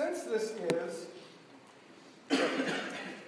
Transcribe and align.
since 0.00 0.22
this 0.22 0.52
is 0.72 1.06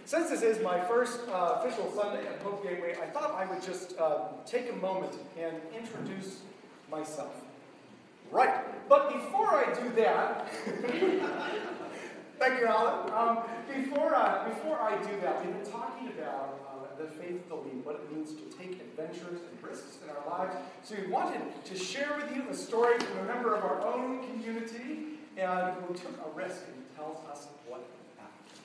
since 0.06 0.30
this 0.30 0.40
is 0.42 0.62
my 0.62 0.80
first 0.80 1.20
uh, 1.28 1.58
official 1.60 1.92
Sunday 1.94 2.26
at 2.26 2.40
Hope 2.40 2.64
Gateway, 2.64 2.96
I 3.02 3.06
thought 3.06 3.32
I 3.32 3.44
would 3.44 3.62
just 3.62 3.98
uh, 3.98 4.28
take 4.46 4.70
a 4.70 4.76
moment 4.76 5.12
and 5.38 5.54
introduce 5.76 6.40
myself. 6.90 7.34
Right, 8.30 8.88
but 8.88 9.12
before 9.12 9.48
I 9.48 9.74
do 9.74 9.90
that, 9.96 10.48
thank 12.38 12.60
you, 12.60 12.66
Alan. 12.66 13.12
Um, 13.12 13.44
before, 13.74 14.14
uh, 14.14 14.48
before 14.48 14.80
I 14.80 14.96
do 15.02 15.20
that, 15.20 15.44
we've 15.44 15.54
been 15.62 15.70
talking 15.70 16.08
about 16.08 16.58
uh, 16.68 17.02
the 17.02 17.10
faith 17.10 17.42
of 17.50 17.66
what 17.84 17.96
it 17.96 18.16
means 18.16 18.30
to 18.32 18.56
take 18.56 18.80
adventures 18.80 19.40
and 19.40 19.62
risks 19.62 19.98
in 20.02 20.08
our 20.08 20.38
lives. 20.38 20.56
So 20.82 20.94
we 20.98 21.12
wanted 21.12 21.42
to 21.64 21.78
share 21.78 22.14
with 22.16 22.34
you 22.34 22.44
a 22.50 22.54
story 22.54 22.98
from 22.98 23.18
a 23.18 23.24
member 23.24 23.54
of 23.54 23.62
our 23.62 23.86
own 23.86 24.26
community 24.26 25.12
and 25.36 25.74
who 25.84 25.94
took 25.94 26.18
a 26.26 26.30
risk 26.36 26.62
and 26.68 26.84
tells 26.96 27.24
us 27.26 27.48
what 27.66 27.84
happened. 28.18 28.60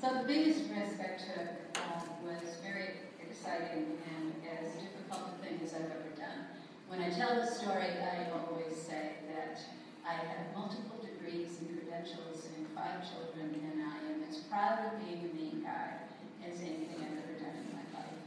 So 0.00 0.22
the 0.22 0.26
biggest 0.26 0.70
risk 0.70 1.00
I 1.00 1.18
took 1.18 1.48
uh, 1.74 2.00
was 2.22 2.56
very 2.62 3.02
exciting 3.20 3.98
and 4.14 4.32
as 4.46 4.72
difficult 4.74 5.34
a 5.34 5.44
thing 5.44 5.60
as 5.64 5.74
I've 5.74 5.90
ever 5.90 6.14
done. 6.16 6.46
When 6.88 7.02
I 7.02 7.10
tell 7.10 7.34
the 7.34 7.46
story, 7.46 7.98
I 7.98 8.30
always 8.30 8.76
say 8.76 9.18
that 9.34 9.60
I 10.06 10.12
have 10.14 10.56
multiple 10.56 11.02
degrees 11.02 11.58
and 11.60 11.76
credentials 11.76 12.48
and 12.56 12.66
five 12.74 13.04
children, 13.04 13.60
and 13.60 13.82
I 13.82 13.98
am 14.08 14.24
as 14.28 14.38
proud 14.48 14.78
of 14.86 15.04
being 15.04 15.28
a 15.28 15.34
Maine 15.36 15.62
guide 15.62 16.00
as 16.46 16.60
anything 16.60 16.96
I've 16.96 17.12
ever 17.12 17.36
done 17.36 17.58
in 17.60 17.76
my 17.76 17.84
life. 17.92 18.22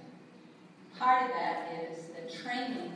Part 1.00 1.24
of 1.24 1.30
that 1.30 1.90
is 1.90 2.06
the 2.14 2.30
training 2.30 2.94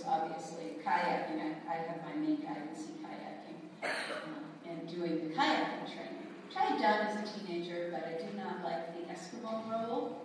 includes, 0.00 0.04
obviously, 0.06 0.76
kayaking. 0.84 1.40
I, 1.40 1.72
I 1.72 1.76
have 1.76 2.00
my 2.04 2.14
Maine 2.20 2.36
guide 2.36 2.62
and 2.68 2.76
sea 2.76 2.94
kayaking, 3.02 3.60
um, 3.82 4.44
and 4.68 4.88
doing 4.88 5.28
the 5.28 5.34
kayaking 5.34 5.86
training, 5.86 6.26
which 6.46 6.56
I 6.56 6.60
had 6.60 6.80
done 6.80 7.06
as 7.06 7.16
a 7.16 7.38
teenager, 7.38 7.90
but 7.92 8.04
I 8.06 8.22
did 8.22 8.36
not 8.36 8.62
like 8.64 8.94
the 8.94 9.12
Eskimo 9.12 9.70
roll, 9.70 10.22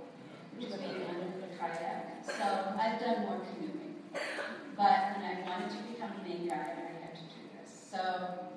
which 0.55 0.69
is 0.69 0.75
being 0.75 1.03
under 1.09 1.39
the 1.41 1.55
kayak. 1.57 2.23
So 2.25 2.75
I've 2.79 2.99
done 2.99 3.21
more 3.21 3.39
canoeing. 3.39 3.95
But 4.77 5.15
when 5.15 5.25
I 5.25 5.41
wanted 5.47 5.69
to 5.71 5.83
become 5.91 6.11
a 6.19 6.27
Maine 6.27 6.47
guide, 6.47 6.77
I 6.77 7.05
had 7.05 7.15
to 7.15 7.21
do 7.21 7.41
this. 7.61 7.71
So 7.91 8.47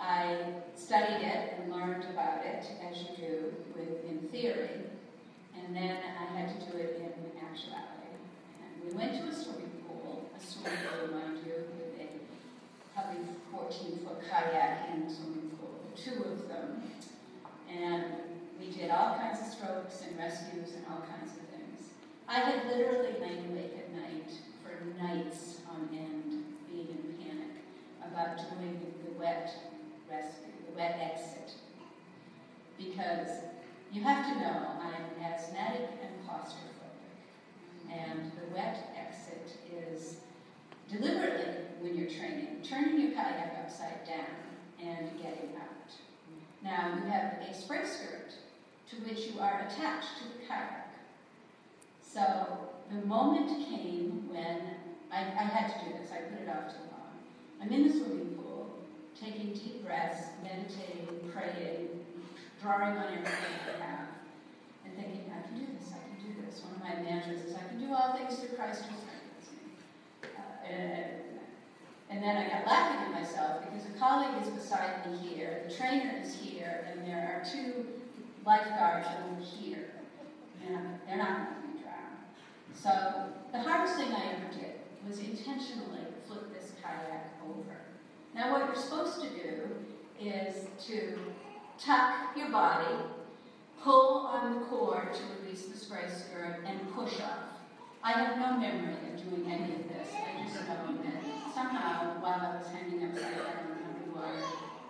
I 0.00 0.38
studied 0.76 1.24
it 1.24 1.54
and 1.58 1.72
learned 1.72 2.04
about 2.12 2.44
it, 2.44 2.66
as 2.88 2.98
you 2.98 3.16
do 3.16 3.54
with 3.74 4.04
in 4.04 4.28
theory, 4.28 4.82
and 5.56 5.74
then 5.74 5.96
I 6.20 6.38
had 6.38 6.60
to 6.60 6.66
do 6.66 6.76
it 6.78 7.00
in 7.00 7.40
actuality. 7.40 8.12
And 8.60 8.84
we 8.84 8.96
went 8.96 9.12
to 9.14 9.28
a 9.28 9.34
swimming 9.34 9.73
a 10.36 10.44
swimming 10.44 10.78
pool, 10.90 11.18
mind 11.18 11.38
you, 11.46 11.54
with 11.78 12.00
a 12.00 12.08
probably 12.94 13.22
14 13.52 13.98
foot 14.04 14.20
kayak 14.28 14.90
in 14.94 15.06
the 15.06 15.14
swimming 15.14 15.50
pool, 15.58 15.80
two 15.96 16.24
of 16.24 16.48
them. 16.48 16.82
And 17.70 18.04
we 18.58 18.66
did 18.66 18.90
all 18.90 19.16
kinds 19.16 19.40
of 19.40 19.46
strokes 19.52 20.02
and 20.06 20.18
rescues 20.18 20.74
and 20.74 20.84
all 20.90 21.02
kinds 21.02 21.32
of 21.32 21.44
things. 21.50 21.90
I 22.28 22.40
had 22.40 22.66
literally 22.66 23.18
lain 23.20 23.50
awake 23.50 23.74
at 23.78 23.92
night 23.94 24.30
for 24.62 25.02
nights 25.02 25.60
on 25.70 25.88
end 25.92 26.44
being 26.70 26.88
in 26.88 27.14
panic 27.18 27.54
about 28.10 28.36
doing 28.36 28.80
the 29.04 29.18
wet 29.18 29.54
rescue, 30.10 30.52
the 30.70 30.76
wet 30.76 30.98
exit. 31.00 31.54
Because 32.78 33.28
you 33.92 34.02
have 34.02 34.26
to 34.26 34.40
know 34.40 34.66
I'm 34.80 35.24
asthmatic 35.24 35.90
and 36.02 36.28
claustrophobic. 36.28 36.83
And 37.92 38.32
the 38.32 38.54
wet 38.54 38.94
exit 38.96 39.56
is 39.72 40.16
deliberately, 40.90 41.54
when 41.80 41.96
you're 41.96 42.10
training, 42.10 42.60
turning 42.62 43.00
your 43.00 43.12
kayak 43.12 43.58
upside 43.62 44.06
down 44.06 44.36
and 44.80 45.08
getting 45.18 45.50
out. 45.56 45.90
Now, 46.62 46.94
you 46.96 47.10
have 47.10 47.38
a 47.48 47.54
spray 47.54 47.84
skirt 47.84 48.32
to 48.90 48.96
which 48.96 49.26
you 49.26 49.40
are 49.40 49.66
attached 49.66 50.18
to 50.18 50.24
the 50.24 50.46
kayak. 50.46 50.94
So 52.02 52.58
the 52.90 53.06
moment 53.06 53.48
came 53.68 54.28
when 54.28 54.60
I, 55.10 55.20
I 55.20 55.44
had 55.44 55.72
to 55.72 55.84
do 55.84 55.98
this. 55.98 56.10
I 56.12 56.18
put 56.30 56.42
it 56.42 56.48
off 56.48 56.70
too 56.70 56.84
long. 56.90 57.12
I'm 57.60 57.72
in 57.72 57.88
the 57.88 57.92
swimming 57.92 58.36
pool, 58.36 58.70
taking 59.20 59.52
deep 59.52 59.84
breaths, 59.84 60.26
meditating, 60.42 61.30
praying, 61.32 61.88
drawing 62.62 62.96
on 62.96 63.12
everything 63.12 63.54
I 63.66 63.84
have, 63.84 64.08
and 64.84 64.94
thinking, 64.96 65.30
I 65.32 65.46
can 65.46 65.58
do 65.58 65.66
this, 65.78 65.92
One 66.62 66.74
of 66.74 66.80
my 66.82 67.02
mantras 67.02 67.40
is, 67.44 67.54
I 67.54 67.68
can 67.68 67.78
do 67.78 67.92
all 67.92 68.16
things 68.16 68.38
through 68.38 68.56
Christ 68.56 68.84
who 68.84 68.94
strengthens 68.96 69.48
me. 69.50 70.28
Uh, 70.36 70.72
and, 70.72 71.10
and 72.10 72.22
then 72.22 72.36
I 72.36 72.48
got 72.48 72.66
laughing 72.66 73.00
at 73.06 73.12
myself 73.12 73.64
because 73.64 73.86
a 73.86 73.98
colleague 73.98 74.42
is 74.42 74.48
beside 74.50 75.10
me 75.10 75.16
here, 75.18 75.62
the 75.66 75.74
trainer 75.74 76.20
is 76.22 76.34
here, 76.34 76.86
and 76.90 77.06
there 77.06 77.42
are 77.42 77.50
two 77.50 77.86
lifeguards 78.44 79.06
over 79.06 79.40
here. 79.42 79.90
And 80.66 80.98
they're 81.06 81.18
not 81.18 81.36
going 81.36 81.72
to 81.72 81.76
be 81.76 81.82
drowned. 81.82 82.24
So 82.74 83.32
the 83.52 83.60
hardest 83.60 83.96
thing 83.96 84.12
I 84.12 84.32
ever 84.32 84.52
did 84.52 84.74
was 85.06 85.18
intentionally 85.18 86.00
flip 86.26 86.52
this 86.54 86.72
kayak 86.82 87.34
over. 87.46 87.76
Now 88.34 88.52
what 88.52 88.66
you're 88.66 88.82
supposed 88.82 89.20
to 89.22 89.28
do 89.28 89.68
is 90.20 90.66
to 90.86 91.18
tuck 91.78 92.36
your 92.36 92.50
body, 92.50 92.94
pull 93.84 94.24
on 94.32 94.54
the 94.54 94.60
cord 94.64 95.12
to 95.12 95.20
release 95.36 95.66
the 95.66 95.76
spray 95.76 96.08
skirt, 96.08 96.64
and 96.64 96.80
push 96.96 97.20
off. 97.20 97.52
I 98.02 98.12
have 98.12 98.40
no 98.40 98.56
memory 98.56 98.96
of 99.12 99.20
doing 99.20 99.44
any 99.44 99.76
of 99.76 99.84
this. 99.92 100.08
I 100.16 100.40
just 100.40 100.56
know 100.64 100.88
that 101.04 101.20
somehow, 101.52 102.16
while 102.24 102.40
I 102.40 102.56
was 102.56 102.66
hanging 102.72 103.04
upside 103.04 103.36
down 103.36 103.76
underwater, 103.84 104.40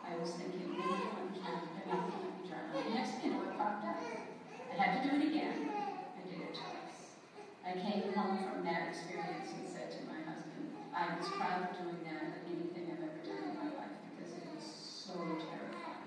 I 0.06 0.14
was 0.14 0.30
thinking, 0.38 0.78
maybe 0.78 1.10
I'm 1.10 1.34
trying 1.34 1.58
to 1.58 2.86
The 2.86 2.94
next 2.94 3.18
thing 3.18 3.34
you 3.34 3.42
know, 3.42 3.50
it 3.50 3.58
popped 3.58 3.82
up. 3.82 3.98
I 3.98 4.74
had 4.78 5.02
to 5.02 5.10
do 5.10 5.18
it 5.18 5.26
again. 5.26 5.74
I 5.74 6.22
did 6.30 6.38
it 6.38 6.54
twice. 6.54 7.18
I 7.66 7.74
came 7.74 8.14
home 8.14 8.46
from 8.46 8.62
that 8.62 8.94
experience 8.94 9.50
and 9.58 9.66
said 9.66 9.90
to 9.90 10.06
my 10.06 10.22
husband, 10.22 10.70
I 10.94 11.18
was 11.18 11.26
proud 11.34 11.66
of 11.66 11.82
doing 11.82 11.98
that 12.06 12.30
than 12.30 12.46
anything 12.46 12.94
I've 12.94 13.02
ever 13.02 13.22
done 13.26 13.42
in 13.42 13.54
my 13.58 13.70
life 13.74 13.98
because 14.14 14.38
it 14.38 14.46
was 14.54 14.62
so 14.62 15.18
terrifying. 15.18 16.06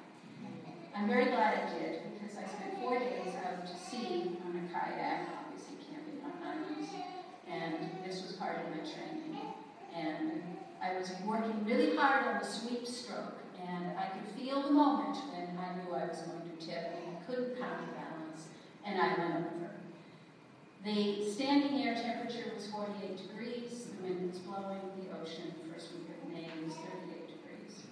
I'm 0.96 1.08
very 1.08 1.36
glad 1.36 1.68
I 1.68 1.76
did 1.76 2.07
I 2.38 2.48
spent 2.48 2.80
four 2.80 3.00
days 3.00 3.34
out 3.46 3.66
to 3.66 3.74
sea 3.74 4.38
on 4.46 4.54
a 4.54 4.72
kayak, 4.72 5.28
obviously 5.42 5.78
camping 5.90 6.22
on 6.24 6.38
islands, 6.46 6.90
and 7.50 7.90
this 8.06 8.22
was 8.22 8.34
part 8.34 8.58
of 8.62 8.70
my 8.70 8.84
training. 8.86 9.42
And 9.96 10.44
I 10.82 10.98
was 10.98 11.12
working 11.26 11.66
really 11.66 11.96
hard 11.96 12.28
on 12.28 12.40
the 12.40 12.46
sweep 12.46 12.86
stroke, 12.86 13.42
and 13.68 13.98
I 13.98 14.08
could 14.08 14.28
feel 14.40 14.62
the 14.62 14.70
moment 14.70 15.18
when 15.34 15.58
I 15.58 15.76
knew 15.76 15.96
I 15.96 16.06
was 16.06 16.20
going 16.20 16.44
to 16.46 16.66
tip 16.66 16.94
and 16.94 17.18
I 17.18 17.26
couldn't 17.26 17.58
counterbalance, 17.58 18.46
and 18.86 19.02
I 19.02 19.08
went 19.18 19.36
over. 19.36 19.72
The 20.86 21.30
standing 21.30 21.82
air 21.82 21.96
temperature 21.96 22.52
was 22.56 22.68
48 22.68 23.18
degrees, 23.18 23.88
the 23.98 24.04
wind 24.04 24.32
was 24.32 24.40
blowing, 24.40 24.80
the 25.02 25.20
ocean, 25.20 25.52
first 25.74 25.90
week 25.94 26.08
of 26.08 26.30
May, 26.30 26.48
was 26.64 26.76
38 26.76 27.28
degrees. 27.28 27.84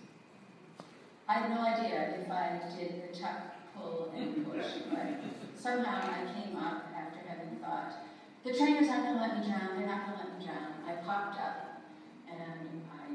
I 1.27 1.33
had 1.33 1.49
no 1.49 1.61
idea 1.61 2.21
if 2.21 2.31
I 2.31 2.61
did 2.77 3.09
the 3.09 3.19
tuck, 3.19 3.41
pull, 3.75 4.11
and 4.15 4.45
push, 4.45 4.65
but 4.89 5.07
somehow 5.55 5.99
I 6.01 6.31
came 6.33 6.55
up 6.57 6.85
after 6.95 7.19
having 7.27 7.57
thought, 7.57 7.93
the 8.43 8.53
trainer's 8.53 8.87
not 8.87 9.03
going 9.03 9.15
to 9.15 9.21
let 9.21 9.39
me 9.39 9.47
drown, 9.47 9.77
they're 9.77 9.87
not 9.87 10.05
going 10.05 10.19
to 10.19 10.23
let 10.25 10.39
me 10.39 10.45
drown. 10.45 10.73
I 10.87 10.93
popped 11.05 11.39
up 11.39 11.81
and 12.29 12.39
I 12.39 13.09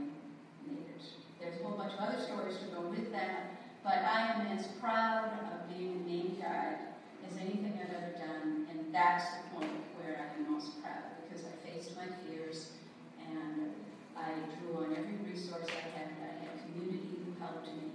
made 0.67 0.87
it. 0.91 1.03
There's 1.41 1.61
a 1.61 1.65
whole 1.65 1.77
bunch 1.77 1.93
of 1.95 2.01
other 2.01 2.21
stories 2.21 2.59
to 2.59 2.67
go 2.75 2.81
with 2.81 3.13
that, 3.13 3.55
but 3.85 3.99
I 3.99 4.33
am 4.33 4.59
as 4.59 4.67
proud 4.81 5.31
of 5.53 5.69
being 5.75 6.03
a 6.03 6.09
Maine 6.09 6.37
guide 6.41 6.79
as 7.29 7.37
anything 7.37 7.79
I've 7.81 7.95
ever 7.95 8.13
done, 8.19 8.67
and 8.71 8.93
that's 8.93 9.25
the 9.31 9.57
point 9.57 9.73
where 9.97 10.19
I'm 10.19 10.53
most 10.53 10.83
proud 10.83 11.05
because 11.23 11.45
I 11.47 11.55
faced 11.69 11.95
my 11.97 12.07
fears 12.27 12.73
and 13.21 13.71
I 14.17 14.33
drew 14.59 14.83
on 14.85 14.97
every 14.97 15.17
resource 15.31 15.67
I 15.69 15.97
had. 15.97 16.09
I 16.21 16.45
had 16.45 16.67
community 16.67 17.23
who 17.25 17.39
helped 17.39 17.67
me, 17.69 17.93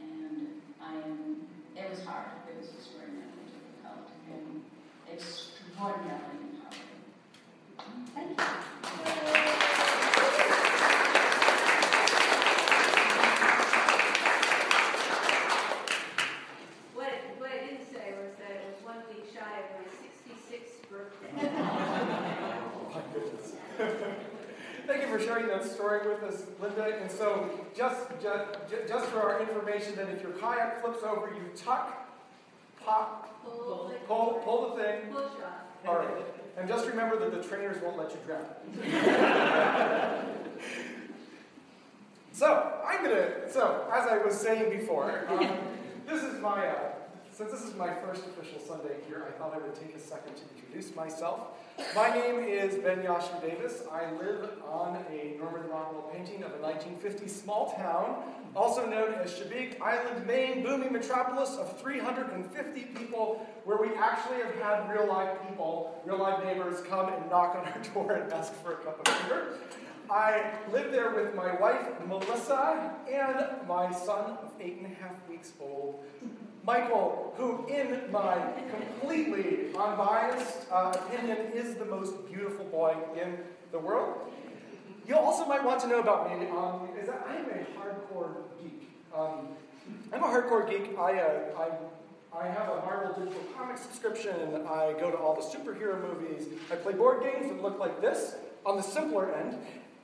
and 0.00 0.48
I 0.80 0.94
am. 0.94 1.46
It 1.80 1.88
was 1.88 2.04
hard. 2.04 2.26
It 2.46 2.60
was 2.60 2.68
extraordinarily 2.76 3.48
difficult 3.48 4.04
and 4.28 4.62
extraordinarily 5.10 6.44
empowering. 6.52 7.00
Thank 8.14 9.54
you. 9.54 9.59
For 25.10 25.18
sharing 25.18 25.48
that 25.48 25.64
story 25.64 26.08
with 26.08 26.22
us, 26.22 26.42
Linda. 26.60 26.98
And 27.00 27.10
so, 27.10 27.50
just, 27.76 28.00
just, 28.22 28.88
just 28.88 29.06
for 29.06 29.20
our 29.20 29.40
information, 29.40 29.96
that 29.96 30.08
if 30.08 30.22
your 30.22 30.32
kayak 30.32 30.80
flips 30.80 31.02
over, 31.02 31.28
you 31.34 31.42
tuck, 31.56 32.08
pop, 32.84 33.42
pull, 33.44 33.92
pull, 34.06 34.42
pull 34.44 34.76
the 34.76 34.82
thing. 34.82 35.14
Off. 35.14 35.30
All 35.86 35.96
right. 35.96 36.24
And 36.56 36.68
just 36.68 36.86
remember 36.86 37.18
that 37.18 37.30
the 37.30 37.46
trainers 37.46 37.82
won't 37.82 37.96
let 37.98 38.10
you 38.10 38.18
drown. 38.26 38.44
So, 42.32 42.80
I'm 42.86 43.04
gonna, 43.04 43.50
so, 43.50 43.86
as 43.92 44.06
I 44.06 44.16
was 44.16 44.34
saying 44.34 44.70
before, 44.70 45.26
um, 45.28 45.58
this 46.08 46.22
is 46.22 46.40
my, 46.40 46.68
uh, 46.68 46.89
since 47.40 47.52
this 47.52 47.70
is 47.70 47.74
my 47.74 47.88
first 48.04 48.22
official 48.26 48.60
Sunday 48.60 48.96
here, 49.08 49.24
I 49.26 49.30
thought 49.38 49.54
I 49.54 49.58
would 49.58 49.74
take 49.74 49.96
a 49.96 49.98
second 49.98 50.34
to 50.36 50.42
introduce 50.54 50.94
myself. 50.94 51.56
My 51.96 52.10
name 52.10 52.40
is 52.40 52.74
Ben 52.74 52.98
Yosua-Davis. 52.98 53.84
I 53.90 54.12
live 54.12 54.50
on 54.70 55.02
a 55.10 55.38
Norman 55.38 55.66
Rockwell 55.70 56.10
painting 56.12 56.42
of 56.42 56.52
a 56.52 56.58
1950s 56.58 57.30
small 57.30 57.72
town, 57.78 58.22
also 58.54 58.84
known 58.84 59.14
as 59.14 59.32
Chebeague 59.32 59.80
Island, 59.80 60.26
Maine, 60.26 60.62
booming 60.62 60.92
metropolis 60.92 61.56
of 61.56 61.80
350 61.80 62.82
people, 62.94 63.46
where 63.64 63.78
we 63.78 63.94
actually 63.94 64.42
have 64.42 64.54
had 64.56 64.92
real 64.92 65.08
life 65.08 65.38
people, 65.48 65.98
real 66.04 66.18
life 66.18 66.44
neighbors 66.44 66.82
come 66.90 67.10
and 67.10 67.30
knock 67.30 67.56
on 67.56 67.64
our 67.64 67.82
door 67.94 68.12
and 68.16 68.30
ask 68.34 68.52
for 68.56 68.72
a 68.72 68.76
cup 68.76 69.00
of 69.00 69.16
sugar. 69.22 69.54
I 70.10 70.42
live 70.72 70.90
there 70.90 71.14
with 71.14 71.36
my 71.36 71.54
wife, 71.54 71.86
Melissa, 72.08 72.90
and 73.08 73.68
my 73.68 73.92
son 73.92 74.38
of 74.42 74.50
eight 74.60 74.78
and 74.78 74.86
a 74.86 74.94
half 74.96 75.14
weeks 75.28 75.52
old, 75.60 76.04
Michael, 76.64 77.32
who, 77.36 77.64
in 77.68 78.10
my 78.10 78.36
completely 78.70 79.68
unbiased 79.68 80.66
uh, 80.72 80.92
opinion, 80.96 81.36
is 81.54 81.76
the 81.76 81.84
most 81.84 82.26
beautiful 82.26 82.64
boy 82.64 82.96
in 83.22 83.38
the 83.70 83.78
world. 83.78 84.32
You 85.06 85.14
also 85.14 85.46
might 85.46 85.62
want 85.62 85.80
to 85.82 85.86
know 85.86 86.00
about 86.00 86.28
me 86.28 86.48
um, 86.48 86.88
is 87.00 87.06
that 87.06 87.24
I 87.28 87.36
am 87.36 87.44
a 87.44 87.64
hardcore 87.78 88.34
geek. 88.60 88.90
Um, 89.14 89.48
I'm 90.12 90.24
a 90.24 90.26
hardcore 90.26 90.68
geek. 90.68 90.98
I, 90.98 91.20
uh, 91.20 91.40
I, 91.56 92.36
I 92.36 92.48
have 92.48 92.68
a 92.68 92.76
Marvel 92.84 93.14
digital 93.16 93.44
comic 93.56 93.78
subscription. 93.78 94.66
I 94.66 94.92
go 94.98 95.12
to 95.12 95.16
all 95.16 95.36
the 95.36 95.42
superhero 95.42 96.02
movies. 96.02 96.48
I 96.70 96.74
play 96.74 96.94
board 96.94 97.22
games 97.22 97.48
that 97.48 97.62
look 97.62 97.78
like 97.78 98.00
this 98.00 98.34
on 98.66 98.76
the 98.76 98.82
simpler 98.82 99.32
end. 99.32 99.56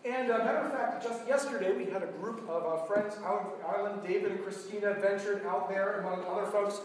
And 0.06 0.30
uh, 0.30 0.38
matter 0.38 0.58
of 0.58 0.70
fact, 0.70 1.02
just 1.02 1.26
yesterday 1.26 1.76
we 1.76 1.86
had 1.86 2.04
a 2.04 2.06
group 2.06 2.48
of 2.48 2.64
uh, 2.64 2.84
friends 2.84 3.16
out 3.24 3.40
on 3.40 3.58
the 3.58 3.66
island. 3.66 4.02
David 4.06 4.30
and 4.30 4.42
Christina 4.44 4.94
ventured 4.94 5.44
out 5.44 5.68
there 5.68 5.98
among 5.98 6.24
other 6.26 6.46
folks. 6.46 6.80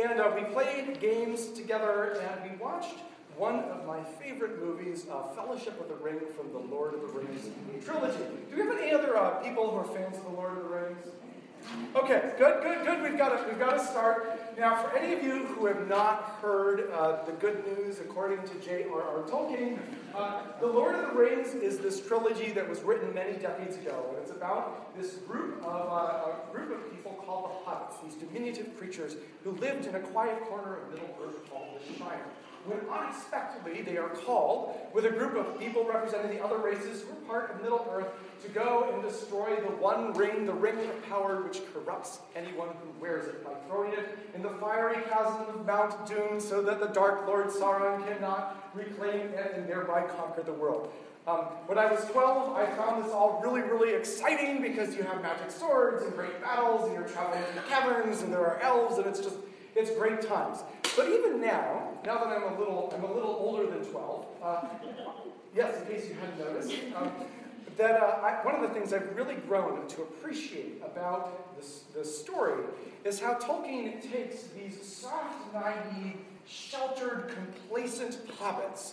And 0.00 0.20
uh, 0.20 0.30
we 0.36 0.44
played 0.44 1.00
games 1.00 1.48
together 1.48 2.20
and 2.20 2.48
we 2.48 2.56
watched 2.58 2.94
one 3.36 3.56
of 3.56 3.84
my 3.86 4.04
favorite 4.04 4.60
movies, 4.60 5.06
uh, 5.10 5.34
Fellowship 5.34 5.80
of 5.80 5.88
the 5.88 5.96
Ring 5.96 6.20
from 6.36 6.52
the 6.52 6.58
Lord 6.58 6.94
of 6.94 7.00
the 7.00 7.08
Rings 7.08 7.48
trilogy. 7.84 8.18
Do 8.50 8.56
we 8.56 8.62
have 8.62 8.78
any 8.78 8.92
other 8.92 9.16
uh, 9.16 9.30
people 9.42 9.68
who 9.68 9.76
are 9.78 9.96
fans 9.96 10.16
of 10.18 10.24
the 10.24 10.30
Lord 10.30 10.56
of 10.56 10.62
the 10.62 10.68
Rings? 10.68 11.06
Okay, 11.96 12.32
good, 12.38 12.62
good, 12.62 12.84
good. 12.84 13.02
We've 13.02 13.18
got 13.18 13.30
to, 13.30 13.48
we've 13.48 13.58
got 13.58 13.78
to 13.78 13.84
start. 13.84 14.39
Now, 14.58 14.82
for 14.82 14.96
any 14.96 15.14
of 15.14 15.22
you 15.22 15.46
who 15.46 15.66
have 15.66 15.88
not 15.88 16.38
heard 16.42 16.90
uh, 16.90 17.24
the 17.24 17.32
good 17.32 17.64
news 17.66 18.00
according 18.00 18.42
to 18.42 18.54
J.R.R. 18.64 19.22
Tolkien, 19.22 19.78
uh, 20.14 20.42
The 20.60 20.66
Lord 20.66 20.94
of 20.94 21.08
the 21.08 21.18
Rings 21.18 21.54
is 21.54 21.78
this 21.78 22.06
trilogy 22.06 22.50
that 22.52 22.68
was 22.68 22.82
written 22.82 23.14
many 23.14 23.38
decades 23.38 23.76
ago. 23.76 24.06
And 24.10 24.18
it's 24.18 24.30
about 24.30 24.94
this 24.96 25.14
group 25.14 25.62
of, 25.62 25.92
uh, 25.92 26.32
a 26.32 26.52
group 26.52 26.72
of 26.72 26.90
people 26.90 27.12
called 27.24 27.50
the 27.50 27.70
Hobbits, 27.70 28.02
these 28.02 28.14
diminutive 28.14 28.76
creatures 28.76 29.16
who 29.44 29.52
lived 29.52 29.86
in 29.86 29.94
a 29.94 30.00
quiet 30.00 30.40
corner 30.46 30.78
of 30.78 30.90
Middle 30.90 31.16
Earth 31.24 31.48
called 31.50 31.78
the 31.78 31.98
Shire 31.98 32.26
when 32.66 32.78
unexpectedly 32.90 33.82
they 33.82 33.96
are 33.96 34.10
called, 34.10 34.76
with 34.92 35.06
a 35.06 35.10
group 35.10 35.34
of 35.34 35.58
people 35.58 35.84
representing 35.84 36.36
the 36.36 36.44
other 36.44 36.58
races 36.58 37.02
who 37.02 37.12
are 37.12 37.26
part 37.26 37.50
of 37.50 37.62
Middle 37.62 37.86
Earth, 37.90 38.08
to 38.42 38.48
go 38.48 38.90
and 38.92 39.02
destroy 39.02 39.56
the 39.56 39.72
one 39.76 40.12
ring, 40.14 40.46
the 40.46 40.52
ring 40.52 40.78
of 40.78 41.08
power 41.08 41.42
which 41.42 41.60
corrupts 41.72 42.20
anyone 42.34 42.68
who 42.68 43.00
wears 43.00 43.26
it, 43.26 43.44
by 43.44 43.52
throwing 43.68 43.92
it 43.92 44.18
in 44.34 44.42
the 44.42 44.50
fiery 44.60 45.02
chasm 45.10 45.42
of 45.48 45.66
Mount 45.66 46.06
Doom 46.06 46.40
so 46.40 46.62
that 46.62 46.80
the 46.80 46.86
Dark 46.88 47.26
Lord 47.26 47.48
Sauron 47.48 48.06
cannot 48.06 48.70
reclaim 48.74 49.28
it 49.28 49.52
and 49.56 49.68
thereby 49.68 50.02
conquer 50.02 50.42
the 50.42 50.52
world. 50.52 50.92
Um, 51.26 51.44
when 51.66 51.78
I 51.78 51.90
was 51.90 52.04
12, 52.06 52.56
I 52.56 52.66
found 52.76 53.04
this 53.04 53.12
all 53.12 53.40
really, 53.44 53.60
really 53.60 53.94
exciting 53.94 54.62
because 54.62 54.96
you 54.96 55.02
have 55.02 55.20
magic 55.20 55.50
swords 55.50 56.02
and 56.02 56.14
great 56.14 56.40
battles, 56.40 56.86
and 56.86 56.94
you're 56.94 57.06
traveling 57.06 57.42
in 57.42 57.62
caverns, 57.68 58.22
and 58.22 58.32
there 58.32 58.40
are 58.40 58.58
elves, 58.60 58.96
and 58.96 59.06
it's 59.06 59.20
just, 59.20 59.36
it's 59.76 59.90
great 59.90 60.22
times. 60.22 60.58
But 60.96 61.08
even 61.10 61.40
now, 61.40 61.90
now 62.06 62.24
that 62.24 62.28
I'm 62.28 62.54
a 62.54 62.58
little, 62.58 62.92
I'm 62.96 63.04
a 63.04 63.12
little 63.12 63.30
older 63.30 63.66
than 63.70 63.84
12, 63.84 64.26
uh, 64.42 64.62
yes, 65.54 65.80
in 65.82 65.94
case 65.94 66.08
you 66.08 66.14
hadn't 66.14 66.38
noticed, 66.38 66.72
um, 66.96 67.12
that 67.80 67.96
uh, 67.96 68.20
I, 68.22 68.44
one 68.44 68.54
of 68.54 68.60
the 68.60 68.68
things 68.68 68.92
I've 68.92 69.16
really 69.16 69.36
grown 69.36 69.88
to 69.88 70.02
appreciate 70.02 70.82
about 70.84 71.56
this, 71.56 71.84
this 71.94 72.20
story 72.20 72.62
is 73.04 73.18
how 73.18 73.34
Tolkien 73.34 74.02
takes 74.12 74.42
these 74.48 74.80
soft, 74.86 75.54
naive, 75.54 76.18
sheltered, 76.46 77.32
complacent 77.34 78.18
hobbits 78.38 78.92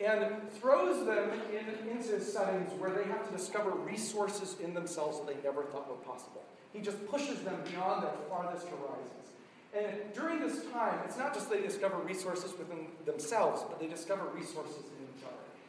and 0.00 0.50
throws 0.52 1.04
them 1.04 1.30
in, 1.52 1.90
into 1.90 2.20
settings 2.20 2.72
where 2.80 2.90
they 2.90 3.04
have 3.04 3.26
to 3.26 3.36
discover 3.36 3.70
resources 3.70 4.56
in 4.64 4.72
themselves 4.72 5.18
that 5.20 5.26
they 5.26 5.36
never 5.44 5.64
thought 5.64 5.88
were 5.88 5.96
possible. 5.96 6.42
He 6.72 6.80
just 6.80 7.06
pushes 7.08 7.40
them 7.42 7.56
beyond 7.70 8.02
their 8.02 8.14
farthest 8.30 8.66
horizons. 8.66 9.28
And 9.76 10.12
during 10.14 10.40
this 10.40 10.64
time, 10.72 10.98
it's 11.04 11.18
not 11.18 11.34
just 11.34 11.50
they 11.50 11.60
discover 11.60 11.98
resources 11.98 12.52
within 12.58 12.86
themselves, 13.04 13.62
but 13.68 13.78
they 13.78 13.88
discover 13.88 14.24
resources 14.34 14.84
in. 14.98 15.01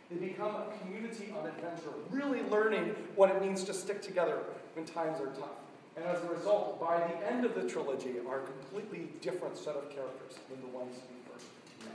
They 0.10 0.28
become 0.28 0.56
a 0.56 0.66
community 0.82 1.34
on 1.38 1.48
adventure, 1.48 1.94
really 2.10 2.42
learning 2.44 2.96
what 3.16 3.30
it 3.30 3.42
means 3.42 3.64
to 3.66 3.74
stick 3.74 4.02
together 4.02 4.40
when 4.76 4.86
times 4.86 5.20
are 5.20 5.28
tough. 5.28 5.58
And 5.96 6.06
as 6.06 6.24
a 6.24 6.28
result, 6.28 6.80
by 6.80 6.98
the 6.98 7.32
end 7.32 7.46
of 7.46 7.56
the 7.56 7.68
trilogy, 7.68 8.16
are 8.28 8.42
a 8.42 8.46
completely 8.46 9.10
different 9.22 9.58
set 9.58 9.76
of 9.76 9.90
characters 9.90 10.40
than 10.50 10.60
the 10.62 10.68
ones 10.68 10.96
we 11.10 11.32
first 11.32 11.46
met. 11.86 11.94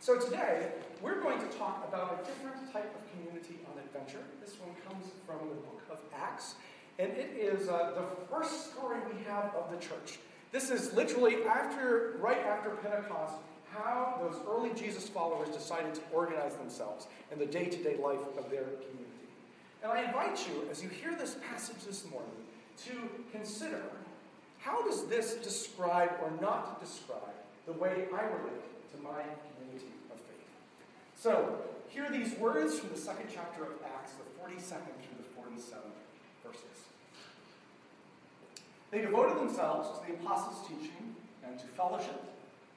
So 0.00 0.18
today, 0.18 0.72
we're 1.02 1.20
going 1.20 1.38
to 1.38 1.56
talk 1.58 1.86
about 1.86 2.20
a 2.20 2.26
different 2.26 2.72
type 2.72 2.94
of 2.94 3.12
community 3.12 3.58
on 3.70 3.78
adventure. 3.78 4.24
This 4.40 4.56
one 4.58 4.74
comes 4.88 5.12
from 5.26 5.48
the 5.48 5.54
book 5.54 5.82
of 5.90 5.98
Acts, 6.14 6.54
and 6.98 7.10
it 7.12 7.36
is 7.36 7.68
uh, 7.68 7.92
the 7.94 8.34
first 8.34 8.72
story 8.72 8.98
we 9.12 9.22
have 9.24 9.54
of 9.54 9.70
the 9.70 9.76
church. 9.76 10.18
This 10.50 10.70
is 10.70 10.92
literally 10.94 11.44
after, 11.44 12.16
right 12.20 12.38
after 12.38 12.70
Pentecost, 12.70 13.34
how 13.74 14.20
those 14.20 14.38
early 14.48 14.70
Jesus 14.74 15.08
followers 15.08 15.48
decided 15.48 15.94
to 15.94 16.00
organize 16.12 16.54
themselves 16.56 17.06
in 17.30 17.38
the 17.38 17.46
day 17.46 17.66
to 17.66 17.82
day 17.82 17.96
life 17.96 18.20
of 18.38 18.50
their 18.50 18.64
community. 18.64 19.08
And 19.82 19.92
I 19.92 20.04
invite 20.04 20.46
you, 20.46 20.68
as 20.70 20.82
you 20.82 20.88
hear 20.88 21.14
this 21.14 21.36
passage 21.50 21.84
this 21.86 22.04
morning, 22.10 22.30
to 22.86 22.92
consider 23.32 23.82
how 24.58 24.82
does 24.84 25.06
this 25.06 25.34
describe 25.34 26.10
or 26.22 26.30
not 26.40 26.80
describe 26.80 27.20
the 27.66 27.72
way 27.72 28.06
I 28.14 28.22
relate 28.22 28.62
to 28.94 29.02
my 29.02 29.22
community 29.56 29.90
of 30.10 30.18
faith? 30.18 30.46
So, 31.18 31.58
hear 31.88 32.08
these 32.10 32.38
words 32.38 32.78
from 32.78 32.90
the 32.90 32.96
second 32.96 33.26
chapter 33.32 33.64
of 33.64 33.70
Acts, 33.84 34.12
the 34.12 34.42
42nd 34.42 34.94
through 35.02 35.18
the 35.18 35.58
47th 35.60 35.82
verses. 36.46 36.86
They 38.92 39.00
devoted 39.00 39.38
themselves 39.38 39.98
to 39.98 40.06
the 40.06 40.14
apostles' 40.14 40.68
teaching 40.68 41.16
and 41.44 41.58
to 41.58 41.66
fellowship, 41.66 42.22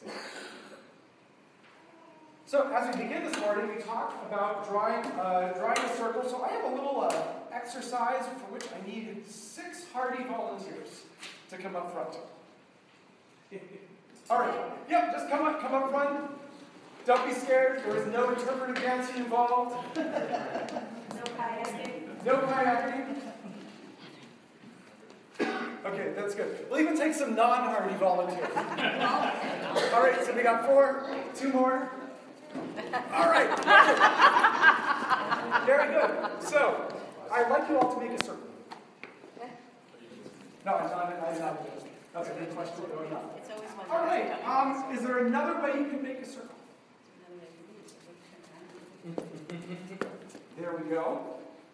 saved. 0.00 0.12
So, 2.46 2.70
as 2.72 2.94
we 2.94 3.02
begin 3.02 3.24
this 3.24 3.38
morning, 3.40 3.74
we 3.74 3.82
talk 3.82 4.14
about 4.28 4.68
drawing, 4.68 5.04
uh, 5.18 5.54
drawing 5.58 5.78
a 5.78 5.96
circle. 5.96 6.22
So, 6.28 6.42
I 6.44 6.48
have 6.48 6.72
a 6.72 6.74
little 6.74 7.00
uh, 7.00 7.12
exercise 7.52 8.24
for 8.26 8.52
which 8.54 8.64
I 8.70 8.86
need 8.86 9.24
six 9.28 9.86
hardy 9.92 10.24
volunteers 10.24 11.02
to 11.50 11.56
come 11.56 11.74
up 11.74 11.92
front. 11.92 12.16
All 14.30 14.38
right. 14.38 14.54
Yep, 14.88 15.12
just 15.12 15.28
come 15.30 15.46
up, 15.46 15.60
come 15.60 15.74
up 15.74 15.90
front. 15.90 16.30
Don't 17.06 17.26
be 17.26 17.34
scared. 17.34 17.82
There 17.84 17.96
is 17.96 18.06
no 18.06 18.30
interpretive 18.30 18.82
dancing 18.82 19.16
involved. 19.16 19.74
no 19.96 20.02
kayaking. 21.38 22.24
No 22.24 22.36
kayaking. 22.36 23.33
Okay, 25.84 26.12
that's 26.16 26.34
good. 26.34 26.66
We'll 26.70 26.80
even 26.80 26.96
take 26.96 27.12
some 27.14 27.34
non-hardy 27.34 27.94
volunteers. 27.96 28.48
All 28.56 30.02
right, 30.02 30.24
so 30.24 30.34
we 30.34 30.42
got 30.42 30.64
four, 30.66 31.06
two 31.36 31.52
more. 31.52 31.90
All 33.12 33.26
right. 33.26 33.50
Very 35.66 35.92
good. 35.92 36.10
So, 36.40 36.88
I'd 37.30 37.50
like 37.50 37.68
you 37.68 37.78
all 37.78 37.94
to 37.94 38.00
make 38.00 38.12
a 38.18 38.24
circle. 38.24 38.40
No, 40.64 40.74
I'm 40.74 40.90
not. 40.90 41.12
I'm 41.26 41.38
not. 41.40 41.66
That's 42.14 42.28
a 42.28 42.32
good 42.32 42.54
question. 42.54 42.84
All 43.90 44.04
right. 44.04 44.32
Um, 44.46 44.84
is 44.94 45.02
there 45.02 45.26
another 45.26 45.60
way 45.60 45.78
you 45.80 45.86
can 45.86 46.02
make 46.02 46.20
a 46.20 46.26
circle? 46.26 46.48
There 50.56 50.72
we 50.72 50.88
go. 50.88 51.20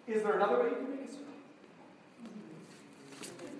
Is 0.08 0.22
there 0.22 0.32
another 0.32 0.58
way 0.62 0.70
you 0.70 0.76
can 0.76 0.90
make 0.90 1.04
a 1.06 1.10
circle? 1.12 1.26
What 3.20 3.28
do 3.28 3.34
you 3.44 3.50
think? 3.58 3.59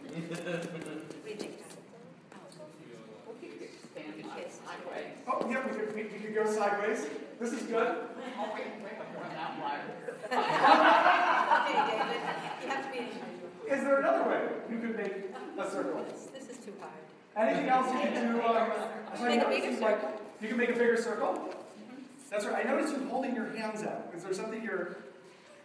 Oh, 5.27 5.49
yeah, 5.49 5.65
we 5.67 5.77
could, 5.77 5.95
we, 5.95 6.03
we 6.05 6.09
could 6.09 6.35
go 6.35 6.45
sideways. 6.53 7.07
This 7.39 7.53
is 7.53 7.63
good. 7.63 7.87
Okay, 7.87 8.65
David, 11.87 12.21
you 12.63 12.69
have 12.69 12.85
to 12.87 12.93
be 12.93 12.99
individual. 12.99 13.51
Is 13.71 13.81
there 13.83 13.99
another 14.01 14.29
way 14.29 14.41
you 14.71 14.79
could 14.79 14.97
make 14.97 15.15
a 15.59 15.71
circle? 15.71 16.05
This 16.33 16.49
is 16.49 16.65
too 16.65 16.73
hard. 16.81 16.93
Anything 17.37 17.69
else 17.69 17.93
you 17.93 18.01
can 18.01 18.33
do? 18.33 18.43
Um, 18.43 18.71
Make 19.27 19.43
a 19.43 19.49
bigger 19.49 19.71
you 19.71 19.81
like- 19.81 20.01
You 20.41 20.49
can 20.49 20.57
make 20.57 20.71
a 20.71 20.75
bigger 20.75 20.97
circle? 20.97 21.55
That's 22.31 22.47
right. 22.47 22.65
I 22.67 22.71
noticed 22.71 22.95
you're 22.97 23.09
holding 23.09 23.35
your 23.35 23.47
hands 23.51 23.83
out. 23.83 24.13
Is 24.17 24.23
there 24.25 24.35
something 24.35 24.63
you're 24.63 24.97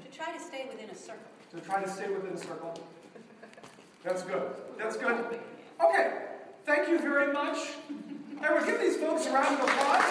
To 0.04 0.12
try 0.12 0.32
to 0.32 0.40
stay 0.40 0.66
within 0.70 0.90
a 0.90 0.96
circle. 0.96 1.30
to 1.52 1.62
try 1.62 1.84
to 1.84 1.90
stay 1.90 2.08
within 2.10 2.34
a 2.34 2.38
circle? 2.38 2.74
That's 4.05 4.21
good. 4.21 4.43
That's 4.77 4.97
good. 4.97 5.25
Okay. 5.83 6.12
Thank 6.63 6.89
you 6.89 7.00
very 7.00 7.33
much. 7.33 7.57
I 8.39 8.53
will 8.53 8.63
give 8.63 8.79
these 8.79 8.97
folks 8.97 9.25
a 9.25 9.33
round 9.33 9.59
of 9.59 9.67
applause. 9.67 10.03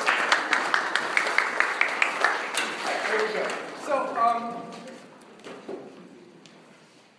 Very 3.09 3.33
good. 3.33 3.53
So, 3.87 4.17
um, 4.17 4.57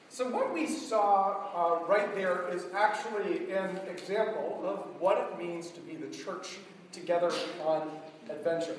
so 0.09 0.29
what 0.29 0.53
we 0.53 0.67
saw 0.67 1.37
uh, 1.55 1.85
right 1.85 2.13
there 2.13 2.49
is 2.49 2.65
actually 2.75 3.53
an 3.53 3.77
example 3.89 4.61
of 4.65 4.99
what 4.99 5.17
it 5.17 5.41
means 5.41 5.71
to 5.71 5.79
be 5.79 5.95
the 5.95 6.13
church 6.13 6.57
together 6.91 7.31
on 7.63 7.89
adventure. 8.29 8.75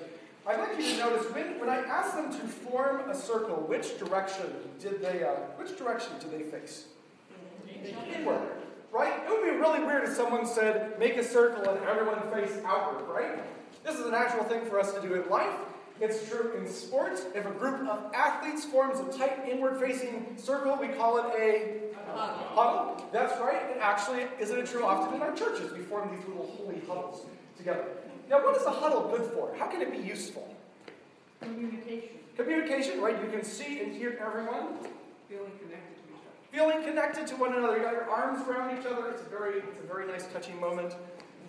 I'd 0.46 0.58
like 0.58 0.78
you 0.78 0.84
to 0.84 0.98
notice 0.98 1.32
when, 1.32 1.58
when 1.58 1.70
I 1.70 1.78
asked 1.78 2.14
them 2.14 2.30
to 2.30 2.46
form 2.46 3.08
a 3.08 3.14
circle, 3.14 3.56
which 3.66 3.98
direction 3.98 4.44
did 4.78 5.00
they, 5.00 5.24
uh, 5.24 5.30
which 5.56 5.78
direction 5.78 6.12
did 6.20 6.30
they 6.30 6.42
face? 6.42 6.88
Inward, 8.14 8.40
right? 8.93 9.23
It 9.25 9.31
would 9.31 9.43
be 9.45 9.50
really 9.57 9.83
weird 9.85 10.05
if 10.05 10.14
someone 10.14 10.47
said, 10.47 10.99
make 10.99 11.16
a 11.16 11.25
circle 11.25 11.69
and 11.69 11.85
everyone 11.85 12.21
face 12.33 12.59
outward, 12.64 13.05
right? 13.12 13.38
This 13.85 13.97
is 13.97 14.07
a 14.07 14.11
natural 14.11 14.45
thing 14.45 14.64
for 14.66 14.81
us 14.81 14.93
to 14.95 15.00
do 15.00 15.14
in 15.14 15.28
life. 15.28 15.55
It's 16.00 16.28
true 16.28 16.52
in 16.59 16.66
sports. 16.69 17.25
If 17.35 17.47
a 17.47 17.50
group 17.50 17.81
of 17.88 18.12
athletes 18.14 18.64
forms 18.64 19.00
a 19.00 19.16
tight 19.19 19.49
inward 19.49 19.81
facing 19.81 20.37
circle, 20.37 20.76
we 20.78 20.88
call 20.88 21.19
it 21.19 21.25
a 21.38 21.81
huddle. 22.55 23.02
That's 23.12 23.38
right. 23.40 23.62
And 23.73 23.81
actually, 23.81 24.26
isn't 24.38 24.59
it 24.59 24.66
true 24.66 24.85
often 24.85 25.14
in 25.14 25.23
our 25.23 25.35
churches? 25.35 25.73
We 25.73 25.81
form 25.81 26.14
these 26.14 26.26
little 26.26 26.52
holy 26.59 26.81
huddles 26.87 27.25
together. 27.57 27.85
Now, 28.28 28.45
what 28.45 28.57
is 28.57 28.66
a 28.66 28.71
huddle 28.71 29.09
good 29.09 29.31
for? 29.33 29.55
How 29.59 29.69
can 29.69 29.81
it 29.81 29.90
be 29.90 29.99
useful? 29.99 30.55
Communication, 31.40 32.09
Communication, 32.37 33.00
right? 33.00 33.16
You 33.23 33.31
can 33.31 33.45
see 33.45 33.81
and 33.81 33.93
hear 33.93 34.19
everyone. 34.21 34.76
feeling 35.28 35.52
connected 35.59 35.71
to 35.71 35.71
each 35.71 35.71
other. 35.71 35.95
Feeling 36.56 36.82
connected 36.82 37.26
to 37.26 37.36
one 37.36 37.52
another. 37.52 37.76
You 37.76 37.82
got 37.82 37.92
your 37.92 38.08
arms 38.08 38.48
around 38.48 38.78
each 38.78 38.86
other. 38.86 39.10
It's 39.10 39.20
a 39.20 39.26
very, 39.26 39.58
it's 39.58 39.78
a 39.78 39.86
very 39.86 40.06
nice, 40.06 40.26
touching 40.32 40.58
moment. 40.58 40.94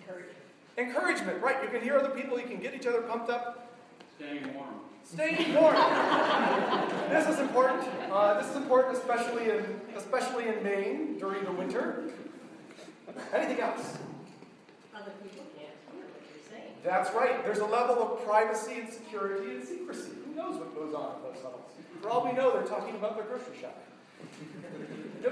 Encouragement. 0.02 0.36
Encouragement, 0.76 1.42
right? 1.42 1.62
You 1.62 1.70
can 1.70 1.80
hear 1.80 1.96
other 1.96 2.10
people. 2.10 2.38
You 2.38 2.46
can 2.46 2.58
get 2.58 2.74
each 2.74 2.86
other 2.86 3.00
pumped 3.00 3.30
up. 3.30 3.72
Staying 4.16 4.52
warm. 4.52 4.74
Staying 5.04 5.54
warm. 5.54 5.76
this 7.08 7.26
is 7.26 7.38
important. 7.38 7.88
Uh, 8.12 8.38
this 8.38 8.50
is 8.50 8.56
important, 8.56 8.98
especially 8.98 9.48
in 9.48 9.80
especially 9.96 10.48
in 10.48 10.62
Maine 10.62 11.16
during 11.16 11.42
the 11.42 11.52
winter. 11.52 12.10
Anything 13.32 13.60
else? 13.60 13.96
Other 14.94 15.12
people 15.22 15.46
can't 15.56 15.72
hear 15.90 16.04
what 16.04 16.20
you're 16.28 16.50
saying. 16.50 16.74
That's 16.84 17.14
right. 17.14 17.42
There's 17.46 17.60
a 17.60 17.64
level 17.64 17.96
of 17.96 18.26
privacy 18.26 18.80
and 18.80 18.92
security 18.92 19.52
and 19.54 19.64
secrecy. 19.64 20.10
Who 20.26 20.34
knows 20.34 20.58
what 20.58 20.74
goes 20.74 20.92
on 20.92 21.16
in 21.16 21.22
those 21.22 21.42
huddles? 21.42 21.72
For 22.02 22.10
all 22.10 22.26
we 22.26 22.32
know, 22.32 22.52
they're 22.52 22.68
talking 22.68 22.94
about 22.94 23.16
their 23.16 23.24
grocery 23.24 23.56
shop. 23.58 23.74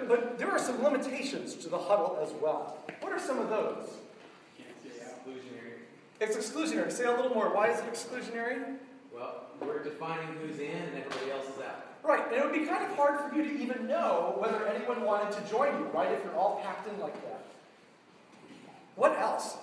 But 0.09 0.39
there 0.39 0.51
are 0.51 0.59
some 0.59 0.83
limitations 0.83 1.55
to 1.57 1.69
the 1.69 1.79
huddle 1.79 2.19
as 2.23 2.33
well. 2.43 2.79
What 3.01 3.13
are 3.13 3.19
some 3.19 3.39
of 3.39 3.49
those? 3.49 3.89
Can't 4.57 4.69
exclusionary. 4.85 5.81
It's 6.21 6.37
exclusionary. 6.37 6.93
Say 6.93 7.05
a 7.05 7.11
little 7.11 7.35
more. 7.35 7.55
Why 7.55 7.71
is 7.71 7.79
it 7.81 7.93
exclusionary? 7.93 8.77
Well, 9.15 9.45
we're 9.61 9.83
defining 9.83 10.29
who's 10.43 10.59
in 10.59 10.71
and 10.71 10.97
everybody 10.99 11.31
else 11.31 11.47
is 11.47 11.63
out. 11.63 11.87
Right, 12.03 12.25
and 12.29 12.37
it 12.37 12.45
would 12.45 12.53
be 12.53 12.67
kind 12.67 12.85
of 12.85 12.95
hard 12.97 13.19
for 13.19 13.35
you 13.35 13.43
to 13.43 13.59
even 13.59 13.89
know 13.89 14.37
whether 14.39 14.65
anyone 14.69 15.03
wanted 15.03 15.33
to 15.33 15.51
join 15.51 15.77
you, 15.79 15.87
right, 15.87 16.13
if 16.13 16.23
you're 16.23 16.37
all 16.37 16.61
packed 16.63 16.87
in 16.87 17.01
like 17.01 17.15
that. 17.25 17.45
What 18.95 19.19
else? 19.19 19.57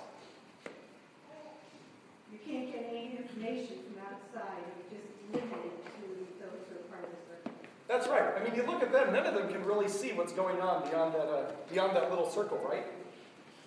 You 2.33 2.39
can't 2.45 2.71
get 2.71 2.89
any 2.89 3.17
information 3.17 3.77
from 3.87 4.03
outside, 4.03 4.59
you're 4.91 4.99
just 4.99 5.07
limited 5.31 5.71
to 5.85 6.03
those 6.41 6.67
who 6.67 6.75
are 6.75 6.85
part 6.91 7.05
of 7.05 7.11
the 7.15 7.21
circle. 7.31 7.55
That's 7.93 8.07
right. 8.07 8.23
I 8.35 8.43
mean, 8.43 8.55
you 8.55 8.63
look 8.63 8.81
at 8.81 8.91
them; 8.91 9.13
none 9.13 9.27
of 9.27 9.35
them 9.35 9.47
can 9.49 9.63
really 9.63 9.87
see 9.87 10.13
what's 10.13 10.33
going 10.33 10.59
on 10.59 10.89
beyond 10.89 11.13
that 11.13 11.27
uh, 11.29 11.51
beyond 11.71 11.95
that 11.95 12.09
little 12.09 12.27
circle, 12.27 12.59
right? 12.67 12.87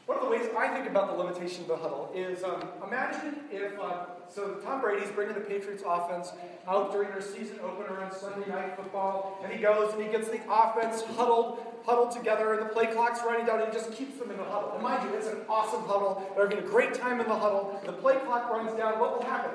One 0.07 0.19
of 0.19 0.25
the 0.25 0.31
ways 0.31 0.49
I 0.59 0.67
think 0.67 0.89
about 0.89 1.07
the 1.07 1.15
limitation 1.15 1.63
of 1.63 1.69
the 1.69 1.77
huddle 1.77 2.11
is 2.13 2.43
um, 2.43 2.61
imagine 2.85 3.37
if 3.53 3.79
uh, 3.79 4.07
so 4.29 4.55
Tom 4.65 4.81
Brady's 4.81 5.13
bringing 5.13 5.35
the 5.35 5.41
Patriots 5.41 5.85
offense 5.87 6.33
out 6.67 6.91
during 6.91 7.11
their 7.11 7.21
season 7.21 7.61
opener 7.63 8.03
on 8.03 8.13
Sunday 8.13 8.49
night 8.49 8.75
football, 8.75 9.39
and 9.45 9.53
he 9.53 9.61
goes 9.61 9.93
and 9.93 10.03
he 10.03 10.09
gets 10.11 10.27
the 10.27 10.41
offense 10.51 11.03
huddled 11.17 11.61
huddled 11.87 12.11
together, 12.11 12.55
and 12.55 12.69
the 12.69 12.73
play 12.75 12.87
clock's 12.87 13.21
running 13.25 13.47
down, 13.47 13.61
and 13.61 13.73
he 13.73 13.79
just 13.79 13.93
keeps 13.93 14.19
them 14.19 14.33
in 14.33 14.37
the 14.37 14.45
huddle. 14.45 14.73
And 14.75 14.83
mind 14.83 15.09
you, 15.09 15.17
it's 15.17 15.29
an 15.29 15.39
awesome 15.49 15.83
huddle. 15.83 16.21
They're 16.35 16.49
having 16.49 16.65
a 16.65 16.69
great 16.69 16.95
time 16.95 17.21
in 17.21 17.29
the 17.29 17.39
huddle. 17.39 17.81
The 17.87 17.93
play 17.93 18.17
clock 18.27 18.51
runs 18.51 18.77
down. 18.77 18.99
What 18.99 19.17
will 19.17 19.25
happen? 19.25 19.46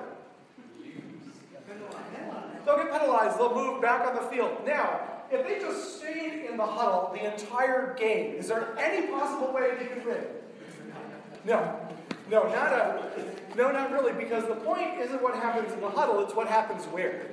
They'll. 3.28 3.38
They'll 3.38 3.56
move 3.56 3.82
back 3.82 4.08
on 4.08 4.16
the 4.16 4.30
field. 4.30 4.66
Now, 4.66 5.02
if 5.32 5.48
they 5.48 5.60
just 5.60 5.98
stayed 5.98 6.46
in 6.50 6.58
the 6.58 6.66
huddle 6.66 7.12
the 7.14 7.32
entire 7.32 7.96
game, 7.96 8.36
is 8.36 8.48
there 8.48 8.76
any 8.78 9.08
possible 9.08 9.54
way 9.54 9.72
they 9.78 9.86
could 9.86 10.06
win? 10.06 10.24
No. 11.46 11.80
No, 12.30 12.44
not 12.44 12.72
a, 12.72 13.10
no, 13.58 13.72
not 13.72 13.92
really, 13.92 14.14
because 14.14 14.46
the 14.48 14.56
point 14.56 15.00
isn't 15.00 15.22
what 15.22 15.36
happens 15.36 15.74
in 15.74 15.82
the 15.82 15.90
huddle, 15.90 16.24
it's 16.24 16.34
what 16.34 16.48
happens 16.48 16.86
where? 16.86 17.26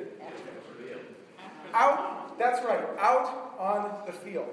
Out, 1.72 2.36
that's 2.36 2.64
right, 2.64 2.82
out 2.98 3.54
on 3.60 4.06
the 4.06 4.12
field. 4.12 4.48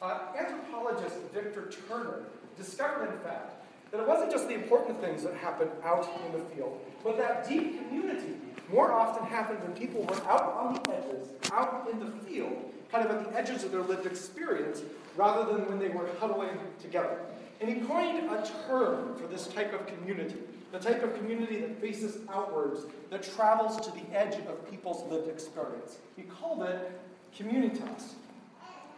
Uh, 0.00 0.18
anthropologist 0.38 1.16
Victor 1.34 1.70
Turner 1.88 2.22
discovered, 2.56 3.12
in 3.12 3.18
fact, 3.18 3.52
that 3.90 4.00
it 4.00 4.08
wasn't 4.08 4.30
just 4.30 4.48
the 4.48 4.54
important 4.54 4.98
things 5.00 5.22
that 5.24 5.34
happened 5.34 5.70
out 5.84 6.08
in 6.26 6.32
the 6.32 6.44
field, 6.54 6.80
but 7.06 7.16
that 7.18 7.48
deep 7.48 7.78
community 7.78 8.34
more 8.68 8.92
often 8.92 9.24
happened 9.28 9.62
when 9.62 9.72
people 9.74 10.02
were 10.02 10.28
out 10.28 10.42
on 10.58 10.74
the 10.74 10.92
edges, 10.92 11.28
out 11.52 11.88
in 11.92 12.00
the 12.00 12.10
field, 12.26 12.72
kind 12.90 13.08
of 13.08 13.12
at 13.12 13.30
the 13.30 13.38
edges 13.38 13.62
of 13.62 13.70
their 13.70 13.82
lived 13.82 14.06
experience, 14.06 14.82
rather 15.16 15.52
than 15.52 15.68
when 15.68 15.78
they 15.78 15.88
were 15.88 16.08
huddling 16.18 16.58
together. 16.82 17.20
And 17.60 17.70
he 17.70 17.80
coined 17.86 18.28
a 18.28 18.50
term 18.66 19.16
for 19.16 19.28
this 19.28 19.46
type 19.46 19.72
of 19.72 19.86
community, 19.86 20.34
the 20.72 20.80
type 20.80 21.04
of 21.04 21.16
community 21.16 21.60
that 21.60 21.80
faces 21.80 22.18
outwards, 22.28 22.86
that 23.10 23.22
travels 23.22 23.80
to 23.86 23.92
the 23.92 24.02
edge 24.12 24.34
of 24.46 24.68
people's 24.68 25.08
lived 25.08 25.28
experience. 25.28 25.98
He 26.16 26.22
called 26.22 26.64
it 26.64 27.00
communitas. 27.38 28.14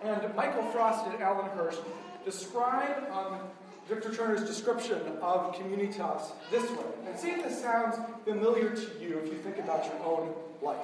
And 0.02 0.34
Michael 0.34 0.62
Frost 0.72 1.06
and 1.08 1.22
Alan 1.22 1.50
Hirsch 1.50 1.76
describe 2.24 3.10
um, 3.12 3.38
Victor 3.88 4.14
Turner's 4.14 4.44
description 4.44 5.00
of 5.22 5.54
communitas 5.54 6.32
this 6.50 6.70
way. 6.72 6.84
And 7.06 7.18
see 7.18 7.30
if 7.30 7.42
this 7.42 7.62
sounds 7.62 7.96
familiar 8.24 8.68
to 8.68 8.82
you 9.00 9.18
if 9.18 9.32
you 9.32 9.38
think 9.38 9.58
about 9.58 9.86
your 9.86 9.94
own 10.04 10.34
life. 10.60 10.76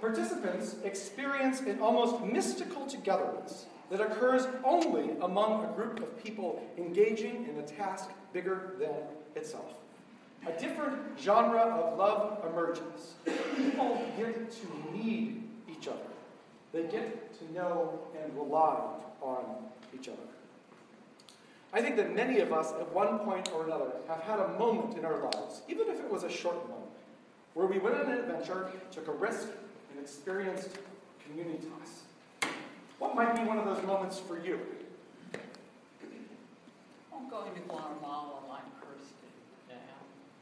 Participants 0.00 0.76
experience 0.84 1.60
an 1.60 1.80
almost 1.80 2.22
mystical 2.22 2.86
togetherness 2.86 3.66
that 3.90 4.00
occurs 4.00 4.46
only 4.62 5.10
among 5.22 5.64
a 5.64 5.72
group 5.72 6.00
of 6.00 6.22
people 6.22 6.62
engaging 6.76 7.48
in 7.48 7.58
a 7.58 7.62
task 7.62 8.10
bigger 8.32 8.74
than 8.78 8.94
itself. 9.34 9.72
A 10.46 10.52
different 10.60 10.98
genre 11.18 11.60
of 11.60 11.98
love 11.98 12.44
emerges. 12.50 13.14
People 13.56 14.02
get 14.18 14.50
to 14.50 14.96
need 14.98 15.44
each 15.70 15.88
other. 15.88 15.98
They 16.72 16.82
get 16.82 17.38
to 17.38 17.52
know 17.54 18.00
and 18.22 18.34
rely 18.36 18.80
on 19.22 19.44
each 19.94 20.08
other. 20.08 20.31
I 21.74 21.80
think 21.80 21.96
that 21.96 22.14
many 22.14 22.40
of 22.40 22.52
us, 22.52 22.72
at 22.72 22.92
one 22.92 23.18
point 23.20 23.50
or 23.54 23.64
another, 23.64 23.92
have 24.06 24.20
had 24.20 24.38
a 24.38 24.48
moment 24.58 24.98
in 24.98 25.06
our 25.06 25.22
lives, 25.22 25.62
even 25.68 25.88
if 25.88 25.98
it 25.98 26.10
was 26.10 26.22
a 26.22 26.30
short 26.30 26.68
moment, 26.68 26.90
where 27.54 27.66
we 27.66 27.78
went 27.78 27.96
on 27.96 28.10
an 28.10 28.18
adventure, 28.18 28.70
took 28.90 29.08
a 29.08 29.12
risk, 29.12 29.48
and 29.90 30.00
experienced 30.00 30.78
communitas. 31.24 32.50
What 32.98 33.14
might 33.14 33.34
be 33.34 33.42
one 33.42 33.58
of 33.58 33.64
those 33.64 33.82
moments 33.84 34.18
for 34.18 34.38
you? 34.38 34.60
I'm 37.14 37.30
going 37.30 37.54
to 37.54 37.60
Guatemala 37.60 38.40
like 38.50 38.64
Kirsten, 38.78 39.32
yeah, 39.68 39.76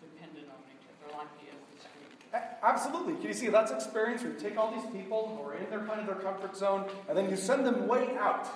dependent 0.03 0.49
on 0.49 0.59
each 0.75 0.87
other, 0.91 1.17
like 1.17 1.29
the 1.39 1.47
other 1.53 1.79
street. 1.79 2.43
Absolutely. 2.63 3.15
Can 3.15 3.29
you 3.29 3.35
see 3.35 3.49
that's 3.49 3.71
experience 3.71 4.23
where 4.23 4.33
you 4.33 4.39
take 4.39 4.59
all 4.59 4.73
these 4.73 4.91
people 4.93 5.37
who 5.37 5.49
are 5.49 5.55
in 5.55 5.71
their 5.71 5.87
kind 5.87 6.01
of 6.01 6.07
their 6.07 6.17
comfort 6.17 6.57
zone, 6.57 6.91
and 7.09 7.17
then 7.17 7.31
you 7.31 7.37
send 7.37 7.65
them 7.65 7.87
way 7.87 8.17
out 8.19 8.49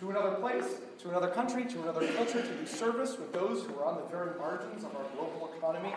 to 0.00 0.10
another 0.10 0.36
place, 0.36 0.64
to 0.98 1.10
another 1.10 1.28
country, 1.28 1.64
to 1.66 1.82
another 1.82 2.06
culture, 2.14 2.40
to 2.40 2.54
do 2.54 2.66
service 2.66 3.18
with 3.18 3.32
those 3.34 3.64
who 3.64 3.78
are 3.78 3.84
on 3.84 3.96
the 3.96 4.06
very 4.10 4.36
margins 4.38 4.82
of 4.82 4.96
our 4.96 5.04
global 5.14 5.52
economy. 5.56 5.94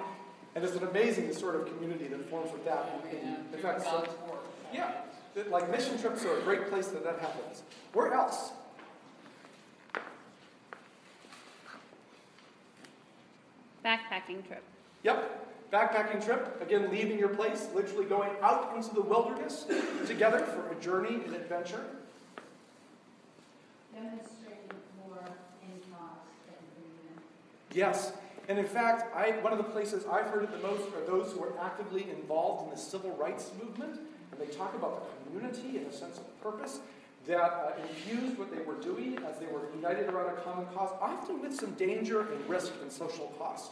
And 0.56 0.64
it's 0.64 0.76
an 0.76 0.84
amazing 0.84 1.34
sort 1.34 1.56
of 1.56 1.66
community 1.68 2.08
that 2.08 2.30
forms 2.30 2.52
with 2.52 2.66
that. 2.66 3.02
In, 3.10 3.38
in 3.54 3.60
fact, 3.60 3.82
so, 3.82 4.08
yeah, 4.74 4.92
like 5.50 5.72
mission 5.72 5.98
trips 5.98 6.26
are 6.26 6.38
a 6.38 6.42
great 6.42 6.70
place 6.70 6.88
that 6.88 7.04
that 7.06 7.20
happens. 7.20 7.64
Where 7.94 8.14
else? 8.14 8.52
Backpacking 13.86 14.46
trip. 14.46 14.64
Yep, 15.04 15.72
backpacking 15.72 16.24
trip, 16.24 16.62
again, 16.62 16.92
leaving 16.92 17.18
your 17.18 17.30
place, 17.30 17.68
literally 17.74 18.06
going 18.06 18.32
out 18.42 18.74
into 18.76 18.94
the 18.94 19.02
wilderness 19.02 19.66
together 20.06 20.40
for 20.40 20.72
a 20.72 20.76
journey 20.82 21.16
and 21.26 21.36
adventure. 21.36 21.84
Yes, 27.74 28.14
and 28.48 28.60
in 28.60 28.66
fact, 28.66 29.16
I, 29.16 29.32
one 29.42 29.52
of 29.52 29.58
the 29.58 29.64
places 29.64 30.06
I've 30.06 30.28
heard 30.28 30.44
it 30.44 30.52
the 30.52 30.68
most 30.68 30.84
are 30.94 31.06
those 31.06 31.32
who 31.34 31.44
are 31.44 31.58
actively 31.60 32.10
involved 32.10 32.66
in 32.66 32.70
the 32.70 32.78
civil 32.78 33.12
rights 33.16 33.52
movement, 33.62 34.00
and 34.32 34.40
they 34.40 34.54
talk 34.54 34.76
about 34.76 35.02
the 35.02 35.32
community 35.32 35.78
and 35.78 35.88
a 35.88 35.94
sense 35.94 36.18
of 36.18 36.42
purpose 36.42 36.80
that 37.26 37.40
uh, 37.40 37.72
infused 37.82 38.38
what 38.38 38.52
they 38.54 38.62
were 38.62 38.76
doing 38.76 39.18
as 39.30 39.40
they 39.40 39.46
were 39.46 39.62
united 39.76 40.10
around 40.10 40.38
a 40.38 40.42
common 40.42 40.66
cause, 40.76 40.92
often 41.02 41.42
with 41.42 41.56
some 41.56 41.72
danger 41.72 42.22
and 42.32 42.50
risk 42.50 42.74
and 42.82 42.92
social 42.92 43.28
cost 43.38 43.72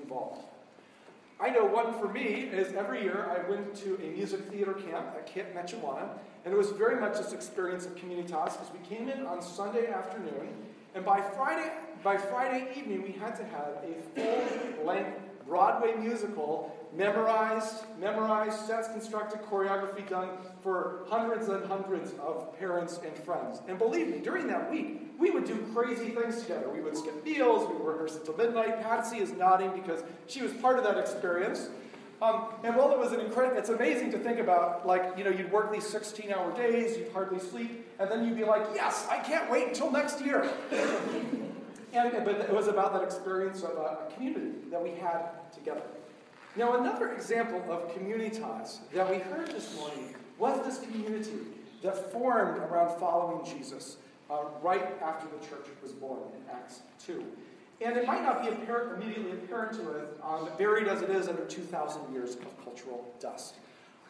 involved. 0.00 0.42
I 1.42 1.50
know 1.50 1.64
one 1.64 1.92
for 1.98 2.08
me 2.08 2.48
is 2.52 2.72
every 2.74 3.02
year 3.02 3.26
I 3.28 3.50
went 3.50 3.74
to 3.82 3.96
a 3.96 4.10
music 4.16 4.48
theater 4.48 4.74
camp 4.74 5.08
at 5.16 5.26
Camp 5.26 5.48
Mechuwana, 5.56 6.08
and 6.44 6.54
it 6.54 6.56
was 6.56 6.70
very 6.70 7.00
much 7.00 7.18
this 7.18 7.32
experience 7.32 7.84
of 7.84 7.96
communitas 7.96 8.52
because 8.52 8.70
we 8.72 8.96
came 8.96 9.08
in 9.08 9.26
on 9.26 9.42
Sunday 9.42 9.88
afternoon, 9.88 10.50
and 10.94 11.04
by 11.04 11.20
Friday 11.20 11.68
by 12.04 12.16
Friday 12.16 12.68
evening 12.76 13.02
we 13.02 13.10
had 13.10 13.34
to 13.34 13.44
have 13.44 13.74
a 13.82 13.92
full 14.14 14.86
length 14.86 15.18
Broadway 15.46 15.94
musical 15.94 16.76
memorized, 16.94 17.84
memorized, 17.98 18.66
sets 18.66 18.88
constructed, 18.88 19.40
choreography 19.42 20.06
done 20.08 20.28
for 20.62 21.04
hundreds 21.08 21.48
and 21.48 21.64
hundreds 21.66 22.12
of 22.20 22.56
parents 22.58 23.00
and 23.04 23.16
friends. 23.24 23.60
And 23.66 23.78
believe 23.78 24.08
me, 24.08 24.18
during 24.18 24.46
that 24.48 24.70
week, 24.70 25.00
we 25.18 25.30
would 25.30 25.46
do 25.46 25.66
crazy 25.74 26.10
things 26.10 26.42
together. 26.42 26.68
We 26.68 26.80
would 26.80 26.96
skip 26.96 27.24
meals, 27.24 27.68
we 27.68 27.76
would 27.76 27.86
rehearse 27.86 28.16
until 28.16 28.36
midnight. 28.36 28.82
Patsy 28.82 29.18
is 29.18 29.32
nodding 29.32 29.72
because 29.72 30.02
she 30.26 30.42
was 30.42 30.52
part 30.54 30.78
of 30.78 30.84
that 30.84 30.98
experience. 30.98 31.68
Um, 32.20 32.44
and 32.62 32.76
while 32.76 32.92
it 32.92 32.98
was 32.98 33.10
an 33.12 33.20
incredible, 33.20 33.58
it's 33.58 33.70
amazing 33.70 34.12
to 34.12 34.18
think 34.18 34.38
about, 34.38 34.86
like, 34.86 35.14
you 35.16 35.24
know, 35.24 35.30
you'd 35.30 35.50
work 35.50 35.72
these 35.72 35.86
16 35.86 36.32
hour 36.32 36.54
days, 36.56 36.96
you'd 36.96 37.10
hardly 37.12 37.40
sleep, 37.40 37.84
and 37.98 38.08
then 38.08 38.24
you'd 38.24 38.36
be 38.36 38.44
like, 38.44 38.64
yes, 38.74 39.08
I 39.10 39.18
can't 39.18 39.50
wait 39.50 39.68
until 39.68 39.90
next 39.90 40.24
year. 40.24 40.48
and, 41.92 42.24
but 42.24 42.36
it 42.36 42.52
was 42.52 42.68
about 42.68 42.92
that 42.94 43.02
experience 43.02 43.62
of 43.62 43.76
a, 43.76 44.12
community 44.14 44.52
that 44.70 44.82
we 44.82 44.90
had 44.90 45.30
together. 45.52 45.82
Now, 46.56 46.78
another 46.78 47.12
example 47.12 47.62
of 47.70 47.94
communitas 47.94 48.78
that 48.92 49.08
we 49.10 49.18
heard 49.18 49.48
this 49.48 49.74
morning 49.76 50.14
was 50.38 50.64
this 50.64 50.80
community 50.80 51.38
that 51.82 52.12
formed 52.12 52.58
around 52.58 52.98
following 52.98 53.44
Jesus 53.44 53.96
uh, 54.30 54.36
right 54.62 54.86
after 55.02 55.26
the 55.26 55.46
church 55.46 55.66
was 55.82 55.92
born 55.92 56.20
in 56.34 56.54
Acts 56.54 56.82
2. 57.06 57.24
And 57.80 57.96
it 57.96 58.06
might 58.06 58.22
not 58.22 58.42
be 58.42 58.48
apparent, 58.48 59.02
immediately 59.02 59.32
apparent 59.32 59.72
to 59.74 59.90
us, 59.90 60.06
um, 60.22 60.48
buried 60.56 60.88
as 60.88 61.02
it 61.02 61.10
is 61.10 61.28
under 61.28 61.44
2,000 61.44 62.12
years 62.12 62.36
of 62.36 62.64
cultural 62.64 63.12
dust. 63.18 63.56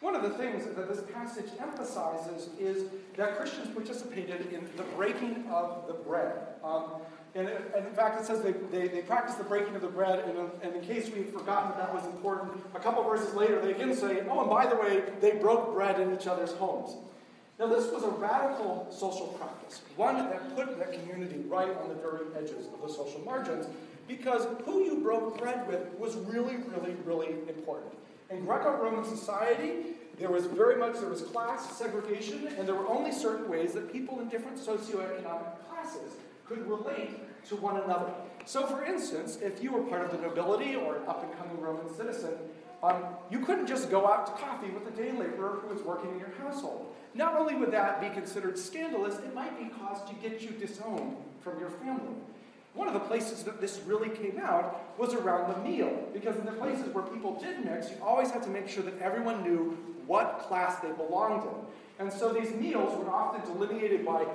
One 0.01 0.17
of 0.17 0.23
the 0.23 0.31
things 0.31 0.67
that 0.67 0.89
this 0.89 1.03
passage 1.15 1.51
emphasizes 1.61 2.51
is 2.59 2.91
that 3.17 3.37
Christians 3.37 3.73
participated 3.73 4.53
in 4.53 4.69
the 4.77 4.83
breaking 4.97 5.47
of 5.49 5.87
the 5.87 5.95
bread. 5.95 6.35
Um, 6.65 6.87
and, 7.35 7.49
and, 7.49 7.87
in 7.87 7.95
fact, 7.95 8.21
it 8.21 8.27
says 8.27 8.43
they, 8.43 8.53
they, 8.53 8.89
they 8.89 9.01
practice 9.01 9.37
the 9.37 9.45
breaking 9.45 9.75
of 9.75 9.81
the 9.81 9.89
bread, 9.89 10.21
and, 10.21 10.51
and 10.63 10.77
in 10.77 10.83
case 10.83 11.11
we've 11.15 11.31
forgotten 11.31 11.71
that 11.71 11.79
that 11.79 11.95
was 11.95 12.05
important, 12.07 12.63
a 12.75 12.79
couple 12.79 13.03
verses 13.05 13.35
later 13.35 13.61
they 13.61 13.73
again 13.73 13.95
say, 13.95 14.23
oh, 14.29 14.41
and 14.41 14.51
by 14.51 14.67
the 14.67 14.77
way, 14.77 15.03
they 15.21 15.33
broke 15.33 15.73
bread 15.73 15.99
in 15.99 16.15
each 16.15 16.27
other's 16.27 16.53
homes. 16.53 16.97
Now, 17.59 17.69
this 17.69 17.91
was 17.91 18.03
a 18.03 18.11
radical 18.11 18.87
social 18.91 19.29
practice, 19.39 19.81
one 19.97 20.17
that 20.17 20.55
put 20.55 20.79
that 20.79 20.93
community 20.93 21.39
right 21.49 21.75
on 21.79 21.89
the 21.89 21.95
very 21.95 22.27
edges 22.37 22.67
of 22.67 22.83
the 22.83 22.93
social 22.93 23.21
margins, 23.25 23.67
because 24.09 24.47
who 24.65 24.85
you 24.85 25.01
broke 25.01 25.39
bread 25.39 25.67
with 25.67 25.89
was 25.99 26.17
really, 26.17 26.57
really, 26.57 26.97
really 27.05 27.35
important. 27.49 27.95
In 28.31 28.45
Greco-Roman 28.45 29.05
society, 29.05 29.95
there 30.19 30.31
was 30.31 30.47
very 30.47 30.77
much, 30.77 31.01
there 31.01 31.09
was 31.09 31.23
class 31.23 31.79
segregation, 31.79 32.49
and 32.59 32.69
there 32.69 32.75
were 32.75 32.89
only 32.89 33.13
certain 33.13 33.49
ways 33.49 33.73
that 33.73 33.91
people 33.91 34.21
in 34.21 34.29
different 34.29 34.59
socioeconomic 34.59 35.69
classes 35.69 36.13
could 36.55 36.69
relate 36.69 37.11
to 37.49 37.57
one 37.57 37.77
another. 37.79 38.13
So, 38.45 38.67
for 38.67 38.85
instance, 38.85 39.39
if 39.41 39.63
you 39.63 39.73
were 39.73 39.83
part 39.83 40.05
of 40.05 40.11
the 40.11 40.19
nobility 40.19 40.75
or 40.75 40.97
an 40.97 41.03
up 41.07 41.23
and 41.23 41.37
coming 41.39 41.61
Roman 41.61 41.93
citizen, 41.95 42.35
um, 42.83 43.05
you 43.31 43.41
couldn't 43.41 43.67
just 43.67 43.91
go 43.91 44.09
out 44.09 44.27
to 44.27 44.33
coffee 44.43 44.71
with 44.71 44.87
a 44.93 44.97
day 44.97 45.13
laborer 45.13 45.61
who 45.63 45.73
was 45.73 45.83
working 45.83 46.11
in 46.11 46.19
your 46.19 46.33
household. 46.41 46.93
Not 47.15 47.37
only 47.37 47.55
would 47.55 47.71
that 47.71 48.01
be 48.01 48.09
considered 48.09 48.59
scandalous, 48.59 49.19
it 49.19 49.35
might 49.35 49.57
be 49.59 49.73
cause 49.79 50.03
to 50.09 50.15
get 50.15 50.43
you 50.43 50.51
disowned 50.51 51.17
from 51.41 51.61
your 51.61 51.71
family. 51.71 52.15
One 52.75 52.89
of 52.89 52.95
the 52.95 53.01
places 53.01 53.45
that 53.45 53.61
this 53.61 53.81
really 53.87 54.09
came 54.09 54.41
out 54.43 54.99
was 54.99 55.13
around 55.13 55.53
the 55.53 55.69
meal, 55.69 56.09
because 56.13 56.37
in 56.37 56.47
the 56.47 56.53
places 56.53 56.87
where 56.95 57.05
people 57.05 57.39
did 57.39 57.65
mix, 57.65 57.91
you 57.91 57.97
always 58.03 58.31
had 58.31 58.43
to 58.45 58.49
make 58.49 58.67
sure 58.67 58.83
that 58.83 58.99
everyone 59.01 59.43
knew 59.43 59.77
what 60.07 60.41
class 60.49 60.81
they 60.81 60.91
belonged 60.93 61.45
in. 61.45 62.05
And 62.05 62.13
so 62.13 62.33
these 62.33 62.51
meals 62.55 62.99
were 62.99 63.11
often 63.11 63.43
delineated 63.53 64.05
by 64.05 64.27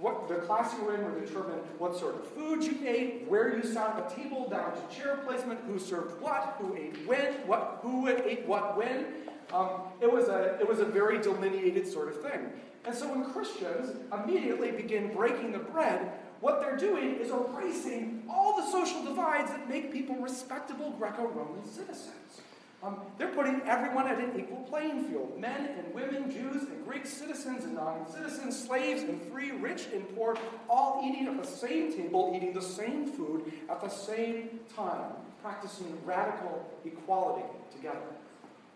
what 0.00 0.28
the 0.28 0.36
class 0.36 0.74
you 0.74 0.84
were 0.84 0.94
in 0.94 1.04
would 1.04 1.26
determine 1.26 1.58
what 1.78 1.96
sort 1.96 2.14
of 2.14 2.26
food 2.28 2.62
you 2.62 2.78
ate, 2.86 3.24
where 3.26 3.56
you 3.56 3.64
sat 3.64 3.96
at 3.96 4.08
the 4.08 4.14
table, 4.14 4.48
down 4.48 4.72
to 4.72 4.96
chair 4.96 5.16
placement, 5.26 5.60
who 5.66 5.78
served 5.78 6.20
what, 6.20 6.56
who 6.58 6.76
ate 6.76 6.96
when, 7.06 7.32
what, 7.46 7.80
who 7.82 8.08
ate 8.08 8.46
what 8.46 8.76
when. 8.76 9.06
Um, 9.52 9.80
it, 10.00 10.12
was 10.12 10.28
a, 10.28 10.58
it 10.60 10.68
was 10.68 10.78
a 10.78 10.84
very 10.84 11.20
delineated 11.20 11.86
sort 11.86 12.08
of 12.08 12.20
thing. 12.22 12.50
And 12.84 12.94
so 12.94 13.08
when 13.08 13.30
Christians 13.32 13.96
immediately 14.12 14.70
begin 14.70 15.12
breaking 15.12 15.52
the 15.52 15.58
bread, 15.58 16.12
what 16.40 16.60
they're 16.60 16.76
doing 16.76 17.16
is 17.16 17.30
erasing 17.30 18.22
all 18.28 18.56
the 18.56 18.70
social 18.70 19.04
divides 19.04 19.50
that 19.50 19.68
make 19.68 19.92
people 19.92 20.16
respectable 20.16 20.90
Greco 20.92 21.26
Roman 21.26 21.66
citizens. 21.66 22.42
Um, 22.80 22.98
they're 23.18 23.34
putting 23.34 23.60
everyone 23.62 24.06
at 24.06 24.18
an 24.18 24.38
equal 24.38 24.58
playing 24.68 25.04
field. 25.08 25.38
Men 25.38 25.70
and 25.76 25.92
women, 25.92 26.30
Jews 26.30 26.62
and 26.62 26.86
Greek 26.86 27.06
citizens 27.06 27.64
and 27.64 27.74
non 27.74 28.08
citizens, 28.10 28.56
slaves 28.56 29.02
and 29.02 29.20
free, 29.22 29.50
rich 29.50 29.86
and 29.92 30.14
poor, 30.14 30.36
all 30.70 31.02
eating 31.04 31.26
at 31.26 31.42
the 31.42 31.46
same 31.46 31.92
table, 31.92 32.32
eating 32.36 32.52
the 32.52 32.62
same 32.62 33.06
food 33.06 33.52
at 33.68 33.80
the 33.80 33.88
same 33.88 34.60
time, 34.76 35.10
practicing 35.42 35.98
radical 36.04 36.64
equality 36.84 37.46
together. 37.74 37.98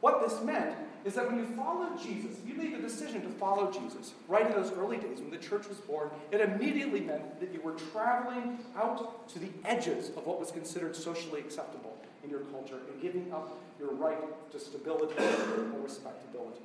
What 0.01 0.29
this 0.29 0.43
meant 0.43 0.77
is 1.05 1.15
that 1.15 1.29
when 1.29 1.39
you 1.39 1.47
followed 1.55 2.03
Jesus, 2.03 2.37
you 2.45 2.55
made 2.55 2.75
the 2.75 2.83
decision 2.83 3.23
to 3.23 3.29
follow 3.29 3.71
Jesus. 3.71 4.15
Right 4.27 4.45
in 4.45 4.53
those 4.53 4.73
early 4.73 4.97
days 4.97 5.21
when 5.21 5.31
the 5.31 5.39
church 5.39 5.69
was 5.69 5.79
born, 5.79 6.11
it 6.33 6.41
immediately 6.41 7.01
meant 7.01 7.39
that 7.39 7.55
you 7.55 7.61
were 7.61 7.75
traveling 7.93 8.59
out 8.77 9.29
to 9.29 9.39
the 9.39 9.51
edges 9.65 10.09
of 10.17 10.27
what 10.27 10.41
was 10.41 10.51
considered 10.51 10.97
socially 10.97 11.39
acceptable 11.39 11.92
in 12.25 12.31
your 12.31 12.41
culture 12.41 12.79
and 12.91 13.03
giving 13.03 13.33
up 13.33 13.59
your 13.79 13.93
right 13.93 14.19
to 14.53 14.61
stability 14.61 15.15
or 15.19 15.83
respectability. 15.83 16.61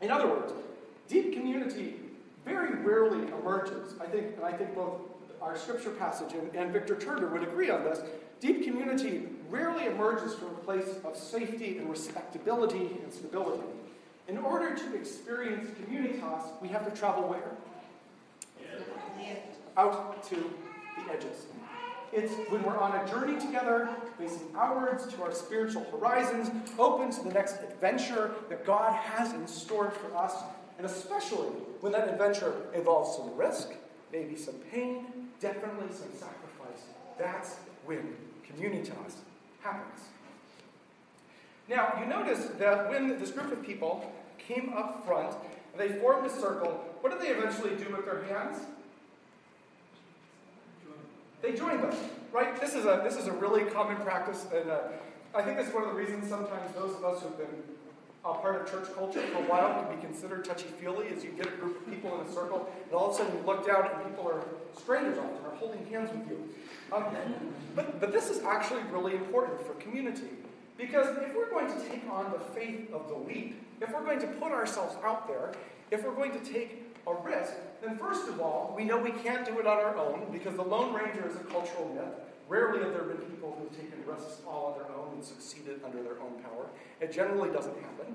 In 0.00 0.10
other 0.10 0.28
words, 0.28 0.52
deep 1.08 1.32
community 1.32 1.94
very 2.44 2.74
rarely 2.82 3.28
emerges. 3.28 3.94
I 4.00 4.06
think, 4.06 4.36
and 4.36 4.44
I 4.44 4.52
think 4.52 4.74
both 4.74 5.00
our 5.40 5.56
scripture 5.56 5.90
passage 5.90 6.32
and, 6.34 6.54
and 6.54 6.72
Victor 6.72 6.96
Turner 6.96 7.28
would 7.28 7.42
agree 7.42 7.70
on 7.70 7.84
this. 7.84 8.00
Deep 8.40 8.64
community 8.64 9.28
rarely 9.50 9.86
emerges 9.86 10.34
from 10.34 10.48
a 10.48 10.58
place 10.64 10.96
of 11.04 11.16
safety 11.16 11.78
and 11.78 11.88
respectability 11.88 12.90
and 13.02 13.12
stability. 13.12 13.62
In 14.28 14.38
order 14.38 14.74
to 14.74 14.94
experience 14.94 15.68
communitas, 15.78 16.60
we 16.60 16.68
have 16.68 16.90
to 16.90 16.98
travel 16.98 17.28
where? 17.28 17.52
Out 19.76 20.22
to 20.28 20.34
the 20.34 21.12
edges. 21.12 21.46
It's 22.12 22.34
when 22.50 22.62
we're 22.62 22.76
on 22.76 22.94
a 22.94 23.08
journey 23.08 23.40
together, 23.40 23.88
facing 24.18 24.48
outwards 24.54 25.06
to 25.14 25.22
our 25.22 25.32
spiritual 25.32 25.84
horizons, 25.90 26.50
open 26.78 27.10
to 27.10 27.24
the 27.24 27.30
next 27.30 27.62
adventure 27.62 28.32
that 28.50 28.66
God 28.66 28.92
has 28.92 29.32
in 29.32 29.46
store 29.46 29.90
for 29.90 30.14
us, 30.14 30.34
and 30.76 30.86
especially 30.86 31.48
when 31.80 31.92
that 31.92 32.08
adventure 32.08 32.54
involves 32.74 33.16
some 33.16 33.34
risk, 33.34 33.70
maybe 34.12 34.36
some 34.36 34.56
pain, 34.70 35.06
definitely 35.40 35.88
some 35.88 36.10
sacrifice. 36.12 36.84
That's 37.18 37.56
when 37.86 38.14
communitas 38.46 39.14
happens. 39.62 40.00
Now, 41.68 41.94
you 41.98 42.06
notice 42.06 42.48
that 42.58 42.90
when 42.90 43.18
this 43.18 43.30
group 43.30 43.52
of 43.52 43.62
people 43.62 44.12
came 44.36 44.74
up 44.76 45.06
front, 45.06 45.34
they 45.78 45.88
formed 46.00 46.26
a 46.26 46.30
circle, 46.30 46.84
what 47.00 47.10
did 47.10 47.22
they 47.22 47.32
eventually 47.32 47.74
do 47.82 47.90
with 47.96 48.04
their 48.04 48.24
hands? 48.24 48.58
They 51.42 51.52
joined 51.52 51.84
us, 51.84 51.96
right? 52.32 52.58
This 52.60 52.74
is 52.74 52.84
a, 52.84 53.00
this 53.02 53.16
is 53.16 53.26
a 53.26 53.32
really 53.32 53.64
common 53.64 53.96
practice, 53.96 54.46
and 54.54 54.70
uh, 54.70 54.78
I 55.34 55.42
think 55.42 55.56
that's 55.56 55.74
one 55.74 55.82
of 55.82 55.90
the 55.90 55.96
reasons 55.96 56.28
sometimes 56.28 56.72
those 56.74 56.94
of 56.94 57.04
us 57.04 57.22
who've 57.22 57.36
been 57.36 57.62
a 58.24 58.34
part 58.34 58.62
of 58.62 58.70
church 58.70 58.94
culture 58.94 59.20
for 59.20 59.38
a 59.38 59.46
while 59.48 59.82
can 59.82 59.96
be 59.96 60.00
considered 60.00 60.44
touchy-feely 60.44 61.08
as 61.08 61.24
you 61.24 61.30
get 61.30 61.48
a 61.48 61.50
group 61.50 61.80
of 61.80 61.92
people 61.92 62.20
in 62.20 62.26
a 62.26 62.32
circle, 62.32 62.72
and 62.84 62.94
all 62.94 63.08
of 63.08 63.14
a 63.14 63.18
sudden 63.18 63.36
you 63.36 63.44
look 63.44 63.66
down 63.66 63.88
and 63.92 64.08
people 64.08 64.30
are 64.30 64.44
strangers 64.80 65.18
often, 65.18 65.44
are 65.44 65.56
holding 65.56 65.84
hands 65.86 66.10
with 66.12 66.28
you. 66.30 66.48
Um, 66.92 67.04
but, 67.74 67.98
but 67.98 68.12
this 68.12 68.30
is 68.30 68.44
actually 68.44 68.82
really 68.92 69.14
important 69.14 69.66
for 69.66 69.74
community. 69.74 70.30
Because 70.78 71.08
if 71.18 71.34
we're 71.34 71.50
going 71.50 71.66
to 71.66 71.88
take 71.88 72.02
on 72.08 72.30
the 72.32 72.38
faith 72.38 72.92
of 72.92 73.08
the 73.08 73.16
weak, 73.16 73.56
if 73.80 73.92
we're 73.92 74.04
going 74.04 74.20
to 74.20 74.26
put 74.26 74.52
ourselves 74.52 74.96
out 75.04 75.26
there, 75.26 75.52
if 75.90 76.04
we're 76.04 76.14
going 76.14 76.32
to 76.32 76.40
take 76.40 76.81
a 77.06 77.14
risk, 77.14 77.52
then 77.82 77.98
first 77.98 78.28
of 78.28 78.40
all, 78.40 78.72
we 78.76 78.84
know 78.84 78.98
we 78.98 79.10
can't 79.10 79.44
do 79.44 79.58
it 79.58 79.66
on 79.66 79.78
our 79.78 79.96
own 79.96 80.30
because 80.30 80.56
the 80.56 80.62
Lone 80.62 80.94
Ranger 80.94 81.28
is 81.28 81.36
a 81.36 81.44
cultural 81.44 81.92
myth. 81.94 82.14
Rarely 82.48 82.82
have 82.82 82.92
there 82.92 83.02
been 83.02 83.18
people 83.28 83.56
who've 83.58 83.76
taken 83.76 84.04
risks 84.06 84.40
all 84.46 84.72
on 84.72 84.78
their 84.78 84.96
own 84.96 85.14
and 85.14 85.24
succeeded 85.24 85.80
under 85.84 86.02
their 86.02 86.20
own 86.20 86.42
power. 86.42 86.66
It 87.00 87.12
generally 87.12 87.50
doesn't 87.50 87.74
happen. 87.80 88.14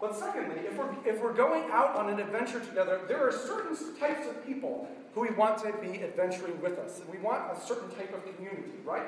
But 0.00 0.16
secondly, 0.16 0.60
if 0.66 0.76
we're, 0.76 0.90
if 1.04 1.22
we're 1.22 1.34
going 1.34 1.70
out 1.70 1.94
on 1.94 2.08
an 2.08 2.20
adventure 2.20 2.60
together, 2.60 3.00
there 3.06 3.26
are 3.26 3.32
certain 3.32 3.76
types 3.98 4.26
of 4.26 4.44
people 4.46 4.88
who 5.14 5.20
we 5.20 5.30
want 5.30 5.62
to 5.62 5.72
be 5.80 6.02
adventuring 6.02 6.60
with 6.62 6.78
us. 6.78 7.00
And 7.00 7.08
we 7.10 7.18
want 7.18 7.56
a 7.56 7.60
certain 7.60 7.90
type 7.90 8.14
of 8.14 8.24
community, 8.34 8.72
right? 8.84 9.06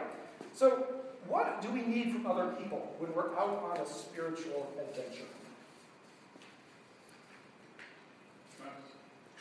So, 0.52 0.86
what 1.28 1.62
do 1.62 1.70
we 1.70 1.82
need 1.82 2.12
from 2.12 2.26
other 2.26 2.48
people 2.58 2.94
when 2.98 3.14
we're 3.14 3.32
out 3.38 3.62
on 3.70 3.78
a 3.78 3.86
spiritual 3.86 4.70
adventure? 4.78 5.24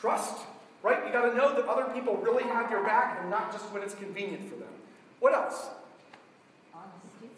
Trust, 0.02 0.40
right? 0.82 1.06
You 1.06 1.14
got 1.14 1.30
to 1.30 1.36
know 1.38 1.54
that 1.54 1.68
other 1.68 1.86
people 1.94 2.18
really 2.18 2.44
have 2.44 2.72
your 2.72 2.84
back 2.84 3.20
and 3.22 3.30
not 3.30 3.52
just 3.52 3.66
when 3.72 3.84
it's 3.84 3.94
convenient 3.94 4.50
for 4.50 4.56
them. 4.56 4.74
What 5.20 5.36
else? 5.36 5.70
Honesty. 6.74 7.30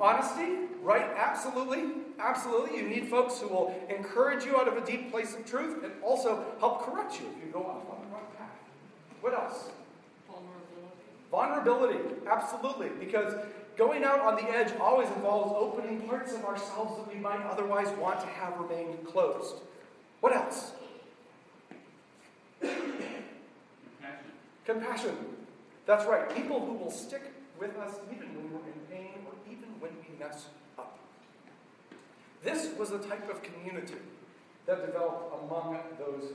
Honesty, 0.00 0.72
right? 0.82 1.06
Absolutely. 1.16 2.04
Absolutely. 2.20 2.76
You 2.78 2.88
need 2.88 3.08
folks 3.08 3.40
who 3.40 3.48
will 3.48 3.74
encourage 3.90 4.44
you 4.44 4.56
out 4.56 4.68
of 4.68 4.76
a 4.76 4.86
deep 4.86 5.10
place 5.10 5.34
of 5.34 5.44
truth 5.44 5.82
and 5.82 5.92
also 6.00 6.44
help 6.60 6.86
correct 6.86 7.20
you 7.20 7.26
if 7.36 7.44
you 7.44 7.52
go 7.52 7.60
off 7.60 7.82
on 7.90 7.98
the 8.06 8.14
wrong 8.14 8.26
path. 8.38 8.50
What 9.20 9.34
else? 9.34 9.70
Vulnerability. 11.32 11.98
Vulnerability, 11.98 12.28
absolutely, 12.30 12.88
because 13.04 13.34
going 13.76 14.04
out 14.04 14.20
on 14.20 14.36
the 14.36 14.48
edge 14.48 14.72
always 14.80 15.08
involves 15.08 15.52
opening 15.58 16.02
parts 16.02 16.32
of 16.32 16.44
ourselves 16.44 16.96
that 16.98 17.12
we 17.12 17.20
might 17.20 17.44
otherwise 17.46 17.88
want 17.98 18.20
to 18.20 18.26
have 18.26 18.56
remained 18.60 19.04
closed. 19.04 19.56
What 20.20 20.34
else? 20.34 20.70
Compassion. 22.60 24.30
Compassion. 24.64 25.16
That's 25.86 26.04
right. 26.06 26.34
People 26.34 26.64
who 26.64 26.72
will 26.72 26.90
stick 26.90 27.22
with 27.58 27.76
us 27.76 27.94
even 28.12 28.28
when 28.34 28.52
we're 28.52 28.66
in 28.66 28.80
pain 28.90 29.26
or 29.26 29.32
even 29.50 29.68
when 29.80 29.92
we 29.92 30.18
mess 30.18 30.46
up. 30.78 30.98
This 32.42 32.76
was 32.78 32.90
the 32.90 32.98
type 32.98 33.30
of 33.30 33.42
community 33.42 33.94
that 34.66 34.84
developed 34.84 35.34
among 35.44 35.78
those 35.98 36.32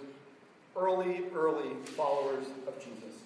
early, 0.75 1.23
early 1.36 1.75
followers 1.95 2.47
of 2.67 2.75
Jesus. 2.79 3.19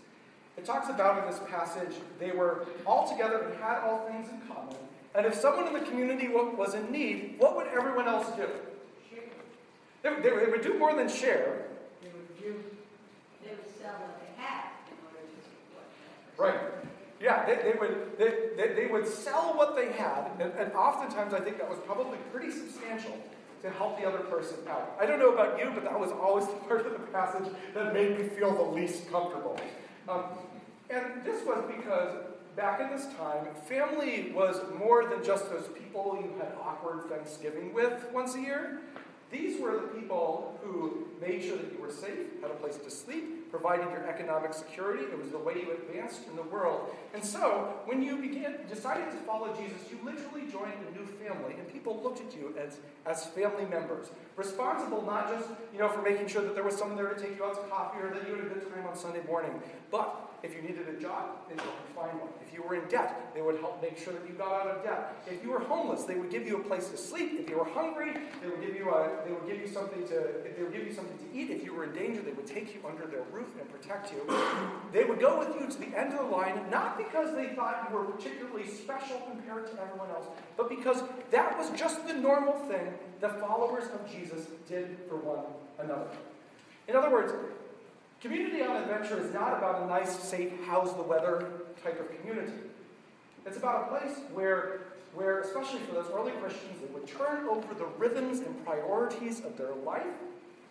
It 0.57 0.65
talks 0.65 0.89
about 0.89 1.23
in 1.23 1.29
this 1.29 1.39
passage, 1.49 1.95
they 2.19 2.31
were 2.31 2.65
all 2.85 3.09
together 3.09 3.43
and 3.43 3.61
had 3.61 3.79
all 3.79 4.07
things 4.07 4.29
in 4.29 4.41
common. 4.47 4.75
And 5.13 5.25
if 5.25 5.35
someone 5.35 5.67
in 5.67 5.73
the 5.73 5.89
community 5.89 6.27
was 6.27 6.73
in 6.73 6.91
need, 6.91 7.35
what 7.37 7.55
would 7.55 7.67
everyone 7.67 8.07
else 8.07 8.27
do? 8.35 8.47
They, 10.01 10.09
they, 10.21 10.29
they 10.29 10.51
would 10.51 10.61
do 10.61 10.77
more 10.77 10.93
than 10.93 11.09
share. 11.09 11.65
They 12.01 12.09
would 12.09 12.39
do, 12.39 12.63
they 13.43 13.44
sell 13.79 13.95
what 13.95 14.19
they 14.21 14.41
had 14.41 14.71
in 14.89 14.97
order 15.05 15.23
to 15.23 15.39
support 15.43 15.87
that. 15.99 16.41
Right. 16.41 16.59
Yeah, 17.21 17.45
they, 17.45 17.71
they 17.71 17.77
would 17.79 18.17
they, 18.17 18.31
they, 18.57 18.73
they 18.73 18.87
would 18.87 19.07
sell 19.07 19.53
what 19.55 19.75
they 19.75 19.91
had, 19.93 20.31
and, 20.39 20.51
and 20.53 20.73
oftentimes 20.73 21.33
I 21.33 21.39
think 21.39 21.57
that 21.57 21.69
was 21.69 21.79
probably 21.85 22.17
pretty 22.31 22.51
substantial 22.51 23.17
to 23.61 23.69
help 23.71 23.99
the 23.99 24.05
other 24.05 24.19
person 24.19 24.57
out. 24.69 24.95
I 24.99 25.05
don't 25.05 25.19
know 25.19 25.33
about 25.33 25.57
you, 25.57 25.71
but 25.73 25.83
that 25.85 25.99
was 25.99 26.11
always 26.11 26.45
the 26.47 26.53
part 26.67 26.85
of 26.85 26.91
the 26.93 26.99
passage 27.07 27.51
that 27.73 27.93
made 27.93 28.19
me 28.19 28.27
feel 28.27 28.53
the 28.53 28.61
least 28.61 29.09
comfortable. 29.11 29.59
Um, 30.07 30.23
and 30.89 31.23
this 31.23 31.43
was 31.45 31.63
because 31.75 32.15
back 32.55 32.79
in 32.79 32.95
this 32.95 33.07
time, 33.17 33.47
family 33.65 34.31
was 34.33 34.61
more 34.77 35.09
than 35.09 35.23
just 35.23 35.49
those 35.49 35.67
people 35.69 36.17
you 36.21 36.31
had 36.37 36.53
awkward 36.61 37.09
Thanksgiving 37.09 37.73
with 37.73 38.05
once 38.13 38.35
a 38.35 38.41
year. 38.41 38.81
These 39.31 39.59
were 39.59 39.73
the 39.73 39.87
people 39.99 40.59
who 40.63 41.07
made 41.19 41.43
sure 41.43 41.57
that 41.57 41.73
you 41.73 41.79
were 41.79 41.91
safe, 41.91 42.19
had 42.41 42.51
a 42.51 42.55
place 42.55 42.77
to 42.77 42.91
sleep, 42.91 43.44
provided 43.55 43.89
your 43.89 44.05
economic 44.05 44.53
security. 44.53 45.03
It 45.03 45.17
was 45.17 45.29
the 45.29 45.37
way 45.37 45.53
you 45.55 45.71
advanced 45.71 46.27
in 46.27 46.35
the 46.35 46.43
world. 46.43 46.93
And 47.13 47.23
so, 47.23 47.79
when 47.85 48.01
you 48.01 48.17
began, 48.17 48.57
decided 48.67 49.09
to 49.11 49.17
follow 49.17 49.55
Jesus, 49.55 49.79
you 49.89 49.97
literally 50.03 50.51
joined 50.51 50.75
a 50.89 50.91
new 50.91 51.05
family, 51.23 51.55
and 51.57 51.71
people 51.71 52.01
looked 52.03 52.19
at 52.19 52.35
you 52.35 52.53
as, 52.59 52.79
as 53.05 53.25
family 53.27 53.65
members, 53.65 54.07
responsible 54.35 55.01
not 55.03 55.29
just 55.29 55.47
you 55.71 55.79
know 55.79 55.87
for 55.87 56.01
making 56.01 56.27
sure 56.27 56.41
that 56.41 56.53
there 56.53 56.65
was 56.65 56.75
someone 56.75 56.97
there 56.97 57.13
to 57.13 57.19
take 57.19 57.37
you 57.37 57.45
out 57.45 57.55
to 57.55 57.69
coffee 57.69 57.99
or 58.01 58.13
that 58.13 58.27
you 58.27 58.35
had 58.35 58.45
a 58.45 58.49
good 58.49 58.73
time 58.73 58.85
on 58.85 58.95
Sunday 58.95 59.23
morning, 59.25 59.51
but 59.89 60.25
if 60.43 60.53
you 60.53 60.61
needed 60.61 60.87
a 60.89 60.99
job, 60.99 61.37
help 61.47 61.59
you 61.59 61.95
find 61.95 62.19
one. 62.19 62.29
If 62.45 62.53
you 62.53 62.61
were 62.61 62.75
in 62.75 62.87
debt, 62.87 63.31
they 63.33 63.41
would 63.41 63.59
help 63.59 63.81
make 63.81 63.97
sure 63.97 64.13
that 64.13 64.21
you 64.27 64.35
got 64.35 64.53
out 64.53 64.67
of 64.67 64.83
debt. 64.83 65.15
If 65.25 65.43
you 65.43 65.49
were 65.49 65.59
homeless, 65.59 66.03
they 66.03 66.15
would 66.15 66.29
give 66.29 66.45
you 66.45 66.57
a 66.57 66.63
place 66.63 66.89
to 66.89 66.97
sleep. 66.97 67.39
If 67.39 67.49
you 67.49 67.57
were 67.57 67.65
hungry, 67.65 68.13
they 68.41 68.47
would 68.47 68.61
give 68.61 68.75
you 68.75 68.91
a, 68.91 69.09
they 69.25 69.31
would 69.31 69.47
give 69.47 69.59
you 69.59 69.67
something 69.67 70.07
to 70.07 70.13
they 70.55 70.61
would 70.61 70.73
give 70.73 70.85
you 70.85 70.93
something 70.93 71.17
to 71.17 71.37
eat. 71.37 71.49
If 71.49 71.63
you 71.63 71.73
were 71.73 71.85
in 71.85 71.93
danger, 71.93 72.21
they 72.21 72.33
would 72.33 72.45
take 72.45 72.75
you 72.75 72.81
under 72.87 73.07
their 73.07 73.23
roof 73.31 73.44
and 73.59 73.69
protect 73.71 74.11
you. 74.11 74.21
They 74.91 75.03
would 75.03 75.19
go 75.19 75.39
with 75.39 75.59
you 75.59 75.67
to 75.67 75.77
the 75.77 75.97
end 75.97 76.13
of 76.13 76.29
the 76.29 76.35
line, 76.35 76.59
not 76.71 76.97
because 76.97 77.35
they 77.35 77.49
thought 77.49 77.87
you 77.89 77.97
were 77.97 78.05
particularly 78.05 78.67
special 78.67 79.21
compared 79.29 79.67
to 79.71 79.81
everyone 79.81 80.09
else, 80.09 80.27
but 80.57 80.69
because 80.69 81.03
that 81.31 81.57
was 81.57 81.69
just 81.77 82.07
the 82.07 82.13
normal 82.13 82.53
thing 82.67 82.93
the 83.21 83.29
followers 83.29 83.85
of 83.93 84.11
Jesus 84.11 84.47
did 84.67 84.97
for 85.07 85.17
one 85.17 85.45
another. 85.79 86.07
In 86.87 86.95
other 86.95 87.09
words, 87.09 87.33
Community 88.25 88.63
on 88.63 88.75
adventure 88.77 89.19
is 89.19 89.31
not 89.33 89.55
about 89.55 89.83
a 89.83 89.85
nice, 89.85 90.17
safe, 90.17 90.51
how's 90.65 90.95
the 90.95 91.03
weather 91.03 91.47
type 91.83 91.99
of 91.99 92.19
community. 92.19 92.53
It's 93.45 93.57
about 93.57 93.83
a 93.83 93.99
place 93.99 94.17
where, 94.33 94.81
where, 95.13 95.41
especially 95.41 95.79
for 95.81 95.93
those 95.93 96.09
early 96.11 96.31
Christians, 96.31 96.79
they 96.81 96.91
would 96.91 97.05
turn 97.05 97.47
over 97.47 97.73
the 97.75 97.85
rhythms 97.99 98.39
and 98.39 98.65
priorities 98.65 99.41
of 99.45 99.55
their 99.57 99.75
life 99.85 100.07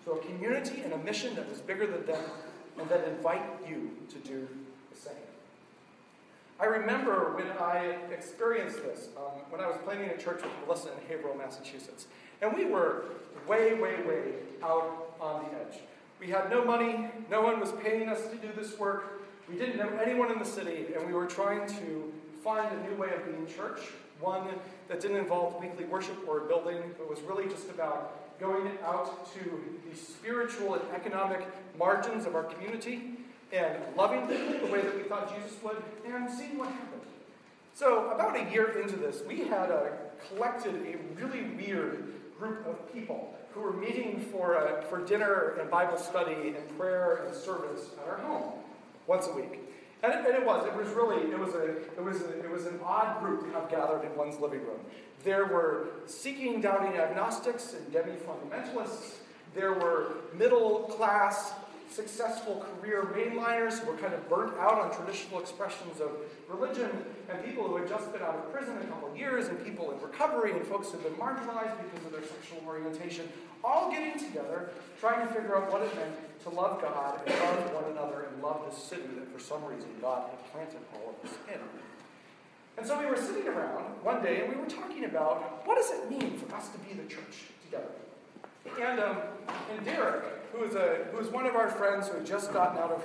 to 0.05 0.13
a 0.13 0.19
community 0.25 0.81
and 0.83 0.95
a 0.95 0.99
mission 0.99 1.37
that 1.37 1.49
was 1.49 1.61
bigger 1.61 1.87
than 1.87 2.05
them 2.07 2.25
and 2.79 2.89
then 2.89 3.05
invite 3.05 3.43
you 3.69 3.91
to 4.11 4.19
do 4.19 4.49
the 4.93 4.99
same. 4.99 5.15
I 6.61 6.67
remember 6.67 7.35
when 7.35 7.51
I 7.59 7.97
experienced 8.13 8.83
this, 8.83 9.09
um, 9.17 9.41
when 9.51 9.61
I 9.61 9.67
was 9.67 9.77
planning 9.85 10.11
a 10.11 10.17
church 10.17 10.43
with 10.43 10.53
Melissa 10.65 10.91
in 10.93 11.09
Haverhill, 11.09 11.37
Massachusetts. 11.37 12.07
And 12.41 12.55
we 12.57 12.65
were 12.65 13.05
way, 13.49 13.75
way, 13.75 14.03
way 14.03 14.35
out 14.63 15.15
on 15.21 15.45
the 15.45 15.51
edge. 15.59 15.81
We 16.21 16.29
had 16.29 16.51
no 16.51 16.65
money, 16.65 17.09
no 17.31 17.43
one 17.43 17.61
was 17.61 17.73
paying 17.73 18.09
us 18.09 18.27
to 18.29 18.37
do 18.37 18.49
this 18.57 18.79
work. 18.79 19.23
We 19.49 19.57
didn't 19.59 19.77
know 19.77 19.91
anyone 19.99 20.31
in 20.31 20.39
the 20.39 20.45
city, 20.45 20.87
and 20.97 21.07
we 21.07 21.13
were 21.13 21.27
trying 21.27 21.69
to 21.69 22.13
find 22.43 22.75
a 22.75 22.83
new 22.89 22.97
way 22.97 23.11
of 23.15 23.25
being 23.27 23.47
church, 23.47 23.81
one 24.21 24.49
that 24.89 25.01
didn't 25.01 25.17
involve 25.17 25.61
weekly 25.61 25.85
worship 25.85 26.17
or 26.27 26.45
a 26.45 26.47
building, 26.47 26.95
but 26.97 27.11
was 27.11 27.21
really 27.23 27.49
just 27.49 27.69
about 27.69 28.24
going 28.41 28.79
out 28.85 29.33
to 29.35 29.63
the 29.89 29.97
spiritual 29.97 30.75
and 30.75 30.83
economic 30.93 31.47
margins 31.79 32.27
of 32.27 32.35
our 32.35 32.45
community 32.45 33.15
and 33.53 33.77
loving 33.97 34.27
the 34.27 34.67
way 34.73 34.83
that 34.83 34.97
we 34.97 35.03
thought 35.05 35.35
Jesus 35.35 35.57
would 35.63 35.83
and 36.07 36.31
seeing 36.31 36.59
what 36.59 36.69
happened. 36.69 37.03
So, 37.75 38.11
about 38.11 38.37
a 38.37 38.51
year 38.53 38.81
into 38.81 38.97
this, 38.97 39.23
we 39.27 39.41
had 39.41 39.71
uh, 39.71 39.87
collected 40.29 40.75
a 40.75 41.21
really 41.21 41.43
weird 41.57 42.13
group 42.39 42.67
of 42.67 42.93
people 42.93 43.35
who 43.53 43.61
were 43.61 43.73
meeting 43.73 44.21
for, 44.33 44.57
uh, 44.57 44.83
for 44.83 45.05
dinner 45.05 45.57
and 45.61 45.71
Bible 45.71 45.97
study 45.97 46.55
and 46.57 46.79
prayer 46.79 47.25
and 47.27 47.35
service 47.35 47.91
at 48.03 48.09
our 48.09 48.19
home 48.19 48.53
once 49.07 49.27
a 49.29 49.33
week. 49.33 49.61
And 50.03 50.13
it, 50.13 50.19
and 50.19 50.37
it, 50.37 50.45
was. 50.45 50.67
It 50.67 50.77
was 50.77 50.89
really, 50.89 51.31
it 51.31 51.39
was, 51.39 51.55
a, 51.55 51.65
it, 51.65 52.03
was 52.03 52.21
a, 52.21 52.45
it 52.45 52.51
was 52.51 52.67
an 52.67 52.79
odd 52.85 53.21
group 53.21 53.45
to 53.45 53.53
have 53.59 53.71
gathered 53.71 54.05
in 54.05 54.15
one's 54.17 54.39
living 54.39 54.61
room. 54.61 54.81
There 55.25 55.47
were 55.47 55.89
seeking, 56.07 56.61
doubting 56.61 56.99
agnostics 57.01 57.73
and 57.73 57.93
demi-fundamentalists. 57.93 59.15
There 59.55 59.73
were 59.73 60.17
middle 60.35 60.81
class 60.81 61.53
successful 61.91 62.67
career 62.81 63.05
mainliners 63.15 63.79
who 63.79 63.93
were 63.93 63.97
kind 63.97 64.13
of 64.13 64.29
burnt 64.29 64.53
out 64.59 64.81
on 64.81 64.93
traditional 64.95 65.41
expressions 65.41 66.01
of 66.01 66.11
religion, 66.49 66.91
and 67.29 67.45
people 67.45 67.69
who 67.69 67.77
had 67.77 67.89
just 67.89 68.13
been 68.13 68.23
out 68.23 68.35
of 68.35 68.53
prison 68.53 68.77
a 68.79 68.85
couple 68.87 69.09
of 69.09 69.17
years, 69.17 69.47
and 69.47 69.65
people 69.65 69.93
in 69.93 70.01
recovery, 70.01 70.53
and 70.53 70.67
folks 70.67 70.91
who 70.91 70.99
had 70.99 71.05
been 71.05 71.15
marginalized 71.15 71.77
because 71.85 72.05
of 72.05 72.13
their 72.13 72.23
sexual 72.23 72.61
orientation, 72.67 73.29
all 73.63 73.91
getting 73.91 74.19
together, 74.19 74.71
trying 75.01 75.27
to 75.27 75.33
figure 75.33 75.57
out 75.57 75.73
what 75.73 75.83
it 75.83 75.95
meant 75.95 76.15
to 76.43 76.51
love 76.51 76.83
God 76.83 77.21
and 77.27 77.39
love 77.41 77.73
one 77.73 77.93
another 77.93 78.27
and 78.31 78.43
love 78.43 78.63
this 78.69 78.83
city 78.83 79.09
that 79.17 79.33
for 79.33 79.39
some 79.39 79.65
reason 79.65 79.89
God 80.01 80.29
had 80.31 80.53
planted 80.53 80.81
all 80.95 81.15
of 81.15 81.31
us 81.31 81.37
in. 81.53 81.61
And 82.77 82.87
so 82.87 82.99
we 82.99 83.07
were 83.07 83.17
sitting 83.17 83.47
around 83.47 83.85
one 84.03 84.23
day 84.23 84.43
and 84.43 84.53
we 84.53 84.61
were 84.61 84.69
talking 84.69 85.05
about 85.05 85.67
what 85.67 85.77
does 85.77 85.91
it 85.91 86.11
mean 86.11 86.37
for 86.37 86.55
us 86.55 86.69
to 86.71 86.79
be 86.79 86.95
the 86.95 87.09
church 87.09 87.45
together? 87.65 87.91
And, 88.81 88.99
um, 88.99 89.19
and 89.71 89.85
Derek, 89.85 90.25
who 90.53 90.65
is, 90.65 90.75
a, 90.75 91.07
who 91.13 91.19
is 91.19 91.29
one 91.29 91.47
of 91.47 91.55
our 91.55 91.69
friends 91.69 92.09
who 92.09 92.15
had 92.17 92.27
just 92.27 92.53
gotten 92.53 92.79
out 92.79 92.91
of 92.91 93.05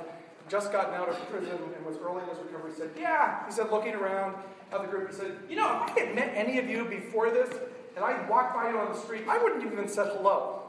just 0.49 0.71
gotten 0.71 0.95
out 0.95 1.07
of 1.07 1.15
prison 1.29 1.57
and 1.75 1.85
was 1.85 1.95
early 1.97 2.23
in 2.23 2.29
his 2.29 2.39
recovery, 2.39 2.71
said, 2.75 2.89
Yeah. 2.97 3.45
He 3.45 3.51
said, 3.51 3.69
looking 3.69 3.93
around 3.93 4.35
at 4.71 4.81
the 4.81 4.87
group, 4.87 5.09
he 5.09 5.15
said, 5.15 5.37
You 5.47 5.57
know, 5.57 5.83
if 5.85 5.95
I 5.95 5.99
had 5.99 6.15
met 6.15 6.31
any 6.35 6.57
of 6.57 6.67
you 6.67 6.85
before 6.85 7.29
this 7.29 7.49
and 7.95 8.03
I 8.03 8.27
walked 8.27 8.55
by 8.55 8.71
you 8.71 8.79
on 8.79 8.91
the 8.91 8.97
street, 8.97 9.23
I 9.27 9.37
wouldn't 9.37 9.63
have 9.63 9.71
even 9.71 9.87
said 9.87 10.07
hello. 10.17 10.63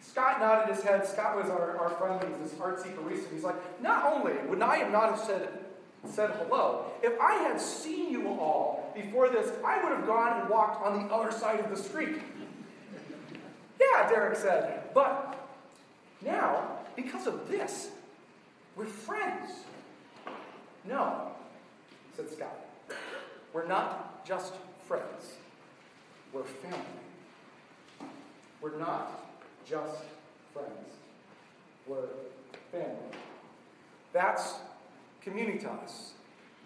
Scott 0.00 0.40
nodded 0.40 0.74
his 0.74 0.82
head. 0.82 1.06
Scott 1.06 1.36
was 1.36 1.48
our, 1.48 1.78
our 1.78 1.90
friend, 1.90 2.20
he's 2.40 2.50
this 2.50 2.58
artsy 2.58 2.92
barista. 2.96 3.32
He's 3.32 3.44
like, 3.44 3.80
Not 3.80 4.12
only 4.12 4.32
would 4.48 4.60
I 4.60 4.78
have 4.78 4.90
not 4.90 5.10
have 5.10 5.20
said, 5.20 5.59
said 6.08 6.30
hello, 6.30 6.86
if 7.02 7.18
I 7.20 7.34
had 7.34 7.60
seen 7.60 8.10
you 8.10 8.28
all 8.28 8.92
before 8.94 9.28
this, 9.28 9.52
I 9.64 9.82
would 9.82 9.92
have 9.92 10.06
gone 10.06 10.40
and 10.40 10.48
walked 10.48 10.84
on 10.84 11.06
the 11.06 11.14
other 11.14 11.30
side 11.30 11.60
of 11.60 11.70
the 11.70 11.76
street. 11.76 12.20
Yeah, 13.78 14.08
Derek 14.08 14.36
said, 14.36 14.92
but 14.94 15.48
now, 16.22 16.78
because 16.96 17.26
of 17.26 17.48
this, 17.48 17.90
we're 18.76 18.86
friends. 18.86 19.50
No, 20.84 21.32
said 22.16 22.30
Scott. 22.30 22.56
We're 23.52 23.66
not 23.66 24.24
just 24.24 24.54
friends, 24.86 25.34
we're 26.32 26.44
family. 26.44 26.78
We're 28.60 28.78
not 28.78 29.24
just 29.68 30.02
friends, 30.52 30.90
we're 31.86 32.08
family. 32.70 32.96
That's 34.12 34.54
communitas. 35.24 36.10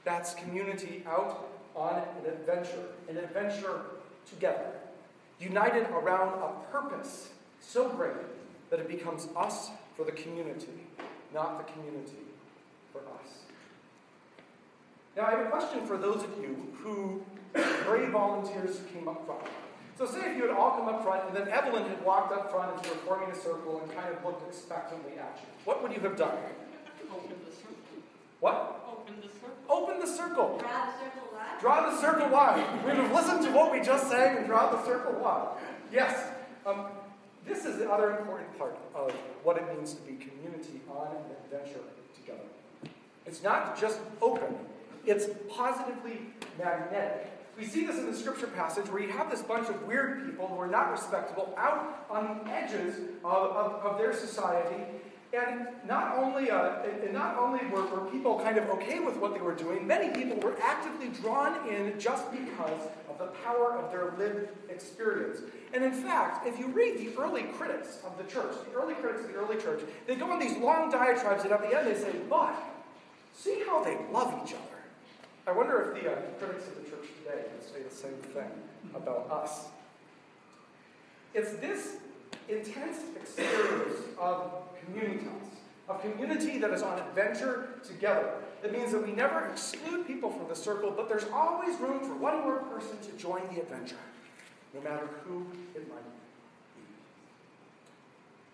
That's 0.04 0.34
community 0.34 1.02
out 1.06 1.48
on 1.74 1.96
an 1.96 2.32
adventure, 2.32 2.86
an 3.08 3.16
adventure 3.16 3.80
together, 4.28 4.72
united 5.40 5.86
around 5.90 6.40
a 6.42 6.70
purpose 6.70 7.30
so 7.60 7.88
great 7.88 8.12
that 8.70 8.80
it 8.80 8.88
becomes 8.88 9.28
us 9.36 9.70
for 9.96 10.04
the 10.04 10.12
community, 10.12 10.86
not 11.32 11.66
the 11.66 11.72
community 11.72 12.24
for 12.92 12.98
us. 12.98 13.44
Now, 15.16 15.26
I 15.26 15.30
have 15.30 15.46
a 15.46 15.50
question 15.50 15.86
for 15.86 15.96
those 15.96 16.22
of 16.22 16.30
you 16.40 16.56
who 16.82 17.22
brave 17.84 18.10
volunteers 18.10 18.80
came 18.92 19.08
up 19.08 19.24
front. 19.26 19.42
So, 19.96 20.06
say 20.06 20.32
if 20.32 20.36
you 20.36 20.42
had 20.42 20.50
all 20.50 20.72
come 20.72 20.88
up 20.88 21.04
front 21.04 21.28
and 21.28 21.36
then 21.36 21.48
Evelyn 21.48 21.88
had 21.88 22.04
walked 22.04 22.32
up 22.32 22.50
front 22.50 22.76
and 22.76 22.84
you 22.84 22.90
were 22.90 22.98
forming 22.98 23.30
a 23.30 23.34
circle 23.34 23.80
and 23.80 23.94
kind 23.94 24.12
of 24.12 24.24
looked 24.24 24.46
expectantly 24.48 25.12
at 25.18 25.38
you. 25.40 25.46
What 25.64 25.82
would 25.82 25.92
you 25.92 26.00
have 26.00 26.16
done? 26.16 26.36
Open 28.42 28.56
the 28.56 28.76
circle. 28.76 28.78
What? 28.78 28.84
Open 28.90 29.14
the 29.20 29.28
circle. 29.28 29.50
Open 29.68 30.00
the 30.00 30.06
circle. 30.06 30.58
Draw 30.58 30.86
the 30.86 30.98
circle 30.98 31.28
line. 31.34 31.60
Draw 31.60 31.90
the 31.90 32.00
circle 32.00 32.28
wide. 32.28 32.84
We've 32.84 33.12
listened 33.12 33.42
to 33.44 33.50
what 33.52 33.72
we 33.72 33.80
just 33.80 34.08
sang 34.08 34.38
and 34.38 34.46
draw 34.46 34.70
the 34.70 34.84
circle 34.84 35.12
wide. 35.20 35.48
Yes. 35.92 36.30
Um, 36.66 36.86
this 37.46 37.64
is 37.66 37.76
the 37.78 37.90
other 37.90 38.18
important 38.18 38.58
part 38.58 38.76
of 38.94 39.12
what 39.42 39.58
it 39.58 39.76
means 39.76 39.94
to 39.94 40.02
be 40.02 40.12
community 40.12 40.80
on 40.90 41.08
an 41.08 41.22
adventure 41.44 41.80
together. 42.14 42.40
It's 43.26 43.42
not 43.42 43.78
just 43.78 44.00
open, 44.22 44.54
it's 45.06 45.26
positively 45.50 46.20
magnetic. 46.58 47.30
We 47.58 47.66
see 47.66 47.86
this 47.86 47.96
in 47.96 48.10
the 48.10 48.16
scripture 48.16 48.48
passage 48.48 48.88
where 48.88 49.00
you 49.00 49.10
have 49.10 49.30
this 49.30 49.42
bunch 49.42 49.68
of 49.68 49.86
weird 49.86 50.24
people 50.26 50.48
who 50.48 50.58
are 50.58 50.66
not 50.66 50.90
respectable 50.90 51.54
out 51.56 52.06
on 52.10 52.40
the 52.44 52.50
edges 52.50 52.96
of, 53.24 53.50
of, 53.50 53.72
of 53.84 53.98
their 53.98 54.12
society. 54.12 54.82
And 55.34 55.66
not 55.86 56.16
only, 56.16 56.50
uh, 56.50 56.82
and 57.02 57.12
not 57.12 57.36
only 57.36 57.66
were, 57.66 57.84
were 57.86 58.08
people 58.10 58.38
kind 58.38 58.56
of 58.56 58.68
okay 58.70 59.00
with 59.00 59.16
what 59.16 59.34
they 59.34 59.40
were 59.40 59.54
doing, 59.54 59.84
many 59.86 60.14
people 60.14 60.36
were 60.38 60.56
actively 60.62 61.08
drawn 61.08 61.68
in 61.68 61.98
just 61.98 62.30
because 62.30 62.80
of 63.08 63.18
the 63.18 63.26
power 63.44 63.72
of 63.72 63.90
their 63.90 64.14
lived 64.16 64.48
experience. 64.70 65.40
And 65.72 65.82
in 65.82 65.92
fact, 65.92 66.46
if 66.46 66.58
you 66.58 66.68
read 66.68 66.98
the 66.98 67.20
early 67.20 67.42
critics 67.42 67.98
of 68.04 68.16
the 68.16 68.24
church, 68.24 68.54
the 68.70 68.78
early 68.78 68.94
critics 68.94 69.24
of 69.24 69.32
the 69.32 69.34
early 69.34 69.56
church, 69.56 69.80
they 70.06 70.14
go 70.14 70.30
on 70.30 70.38
these 70.38 70.56
long 70.58 70.90
diatribes, 70.90 71.42
and 71.42 71.52
at 71.52 71.62
the 71.62 71.76
end 71.76 71.88
they 71.88 71.98
say, 71.98 72.14
but 72.30 72.54
see 73.34 73.62
how 73.66 73.82
they 73.82 73.98
love 74.12 74.32
each 74.44 74.54
other. 74.54 74.78
I 75.46 75.52
wonder 75.52 75.82
if 75.82 76.02
the 76.02 76.12
uh, 76.12 76.16
critics 76.38 76.68
of 76.68 76.76
the 76.76 76.90
church 76.90 77.08
today 77.22 77.42
would 77.52 77.64
say 77.64 77.82
the 77.82 77.94
same 77.94 78.32
thing 78.32 78.50
about 78.94 79.28
us. 79.30 79.66
It's 81.34 81.54
this 81.54 81.96
intense 82.48 82.98
experience 83.16 84.00
of 84.18 84.52
communitas, 84.78 85.28
of 85.88 86.00
community 86.00 86.58
that 86.58 86.70
is 86.70 86.82
on 86.82 86.98
adventure 86.98 87.68
together. 87.86 88.32
It 88.62 88.72
means 88.72 88.92
that 88.92 89.06
we 89.06 89.12
never 89.12 89.46
exclude 89.48 90.06
people 90.06 90.30
from 90.30 90.48
the 90.48 90.56
circle, 90.56 90.90
but 90.90 91.08
there's 91.08 91.26
always 91.32 91.78
room 91.78 92.00
for 92.00 92.14
one 92.14 92.40
more 92.40 92.58
person 92.58 92.98
to 93.02 93.12
join 93.12 93.42
the 93.54 93.60
adventure, 93.60 93.96
no 94.72 94.80
matter 94.80 95.08
who 95.24 95.46
it 95.74 95.88
might 95.88 96.02
be. 96.02 96.82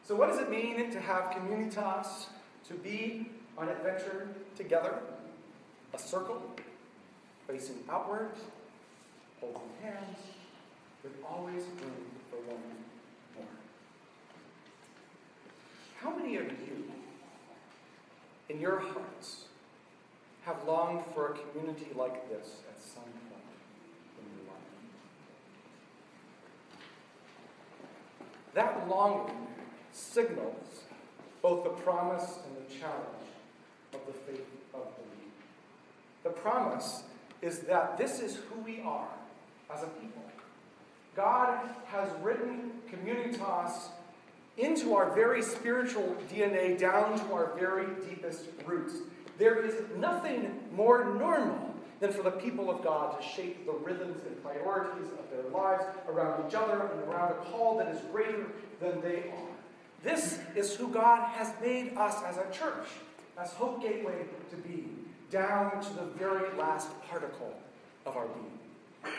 So, 0.06 0.16
what 0.16 0.28
does 0.28 0.40
it 0.40 0.50
mean 0.50 0.90
to 0.90 1.00
have 1.00 1.30
communitas, 1.30 2.26
to 2.66 2.74
be 2.74 3.30
on 3.56 3.68
adventure 3.68 4.28
together? 4.56 4.98
A 5.94 5.98
circle, 5.98 6.42
facing 7.46 7.76
outward, 7.88 8.30
holding 9.40 9.60
hands, 9.82 10.18
with 11.02 11.12
always 11.28 11.62
room 11.62 12.10
for 12.28 12.36
one 12.36 12.60
more. 13.36 13.46
How 16.02 16.16
many 16.16 16.36
of 16.36 16.44
you, 16.44 16.90
in 18.48 18.58
your 18.58 18.78
hearts, 18.80 19.44
have 20.44 20.56
longed 20.66 21.04
for 21.14 21.32
a 21.32 21.36
community 21.38 21.88
like 21.94 22.28
this 22.30 22.56
at 22.70 22.82
some 22.82 23.02
point 23.02 23.44
in 24.18 24.24
your 24.34 24.46
life? 24.50 24.62
That 28.54 28.88
longing 28.88 29.46
signals 29.92 30.84
both 31.42 31.64
the 31.64 31.70
promise 31.70 32.38
and 32.46 32.56
the 32.56 32.74
challenge 32.80 33.28
of 33.92 34.00
the 34.06 34.12
faith 34.12 34.46
of 34.72 34.84
belief. 34.96 35.34
The 36.22 36.30
promise 36.30 37.02
is 37.42 37.60
that 37.60 37.98
this 37.98 38.20
is 38.20 38.36
who 38.36 38.60
we 38.60 38.80
are 38.80 39.08
as 39.74 39.82
a 39.82 39.86
people. 39.86 40.22
God 41.14 41.58
has 41.86 42.08
written 42.22 42.72
communitas 42.90 43.90
into 44.60 44.94
our 44.94 45.14
very 45.14 45.42
spiritual 45.42 46.16
DNA, 46.32 46.78
down 46.78 47.18
to 47.18 47.32
our 47.32 47.52
very 47.58 47.86
deepest 48.08 48.44
roots. 48.66 48.94
There 49.38 49.64
is 49.64 49.74
nothing 49.96 50.60
more 50.74 51.04
normal 51.14 51.74
than 52.00 52.12
for 52.12 52.22
the 52.22 52.30
people 52.30 52.70
of 52.70 52.82
God 52.82 53.20
to 53.20 53.26
shape 53.26 53.66
the 53.66 53.72
rhythms 53.72 54.22
and 54.26 54.42
priorities 54.42 55.08
of 55.18 55.30
their 55.30 55.50
lives 55.50 55.84
around 56.08 56.46
each 56.46 56.54
other 56.54 56.90
and 56.92 57.12
around 57.12 57.32
a 57.32 57.34
call 57.50 57.78
that 57.78 57.88
is 57.88 58.00
greater 58.12 58.46
than 58.80 59.00
they 59.00 59.30
are. 59.30 59.50
This 60.02 60.38
is 60.56 60.74
who 60.76 60.88
God 60.88 61.28
has 61.28 61.52
made 61.60 61.96
us 61.96 62.22
as 62.24 62.38
a 62.38 62.46
church, 62.50 62.86
as 63.38 63.52
Hope 63.52 63.82
Gateway 63.82 64.24
to 64.50 64.56
be, 64.56 64.86
down 65.30 65.82
to 65.82 65.92
the 65.94 66.06
very 66.18 66.50
last 66.56 66.88
particle 67.08 67.54
of 68.06 68.16
our 68.16 68.26
being. 68.26 69.14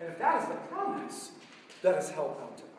And 0.00 0.08
if 0.08 0.18
that 0.18 0.42
is 0.42 0.48
the 0.48 0.54
promise 0.74 1.30
that 1.82 1.96
is 1.96 2.10
held 2.10 2.36
out 2.42 2.56
to 2.58 2.64
us, 2.64 2.73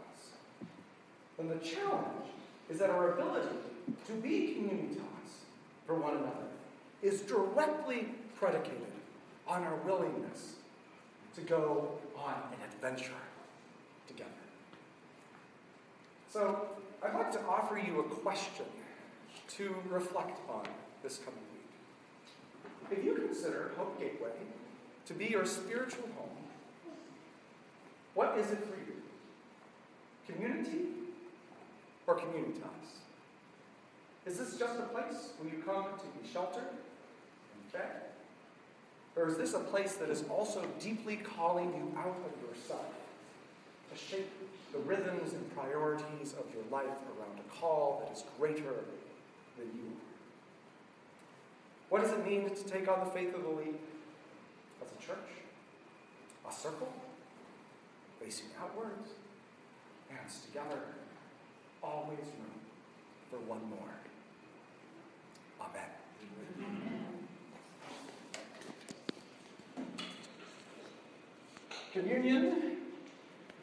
then 1.38 1.50
the 1.50 1.56
challenge 1.56 2.30
is 2.70 2.80
that 2.80 2.90
our 2.90 3.14
ability 3.14 3.56
to 4.08 4.14
be 4.14 4.56
communitas 4.58 5.46
for 5.86 5.96
one 5.96 6.14
another 6.14 6.48
is 7.02 7.22
directly 7.22 8.08
predicated 8.38 8.82
on 9.48 9.64
our 9.64 9.76
willingness 9.86 10.54
to 11.36 11.42
go 11.42 11.90
on 12.18 12.34
an 12.34 12.70
adventure 12.74 13.12
together. 14.08 14.30
So, 16.32 16.68
I'd 17.04 17.14
like 17.14 17.32
to 17.34 17.42
offer 17.46 17.78
you 17.78 18.00
a 18.00 18.04
question 18.04 18.66
to 19.50 19.76
reflect 19.90 20.40
on 20.50 20.66
this 21.04 21.18
coming 21.20 21.40
week. 21.54 22.98
If 22.98 23.06
you 23.06 23.16
consider 23.16 23.72
Hope 23.78 24.00
Gateway 24.00 24.32
to 25.06 25.14
be 25.14 25.26
your 25.26 25.46
spiritual 25.46 26.08
home, 26.18 26.30
what 28.16 28.38
is 28.38 28.52
it 28.52 28.60
for 28.60 28.76
you? 28.76 28.96
Community 30.34 30.86
or 32.08 32.16
communitas? 32.16 33.02
Is 34.26 34.38
this 34.38 34.58
just 34.58 34.80
a 34.80 34.84
place 34.84 35.30
where 35.38 35.54
you 35.54 35.62
come 35.64 35.86
to 36.00 36.06
be 36.20 36.28
sheltered 36.32 36.64
and 36.64 37.72
fed? 37.72 38.02
Or 39.16 39.30
is 39.30 39.38
this 39.38 39.54
a 39.54 39.60
place 39.60 39.94
that 39.96 40.10
is 40.10 40.24
also 40.30 40.64
deeply 40.80 41.18
calling 41.18 41.68
you 41.68 41.98
out 41.98 42.18
of 42.26 42.50
yourself 42.50 42.86
to 43.92 43.98
shape 43.98 44.30
the 44.74 44.80
rhythms 44.80 45.34
and 45.34 45.56
priorities 45.56 46.34
of 46.34 46.46
your 46.54 46.64
life 46.72 46.98
around 47.18 47.40
a 47.40 47.60
call 47.60 48.04
that 48.04 48.18
is 48.18 48.24
greater 48.38 48.84
than 49.58 49.68
you 49.74 49.84
are? 49.84 50.06
What 51.90 52.02
does 52.02 52.12
it 52.12 52.26
mean 52.26 52.50
to 52.50 52.64
take 52.64 52.90
on 52.90 53.00
the 53.00 53.12
faith 53.12 53.34
of 53.36 53.44
the 53.44 53.50
leap 53.50 53.80
as 54.82 54.90
a 54.92 55.06
church? 55.06 55.30
A 56.50 56.52
circle? 56.52 56.92
Facing 58.20 58.48
outwards? 58.60 59.12
Hands 60.10 60.40
together? 60.48 60.80
Always 61.86 62.18
room 62.18 62.60
for 63.30 63.38
one 63.48 63.62
more. 63.70 63.94
Amen. 65.62 65.90
Communion 71.94 72.78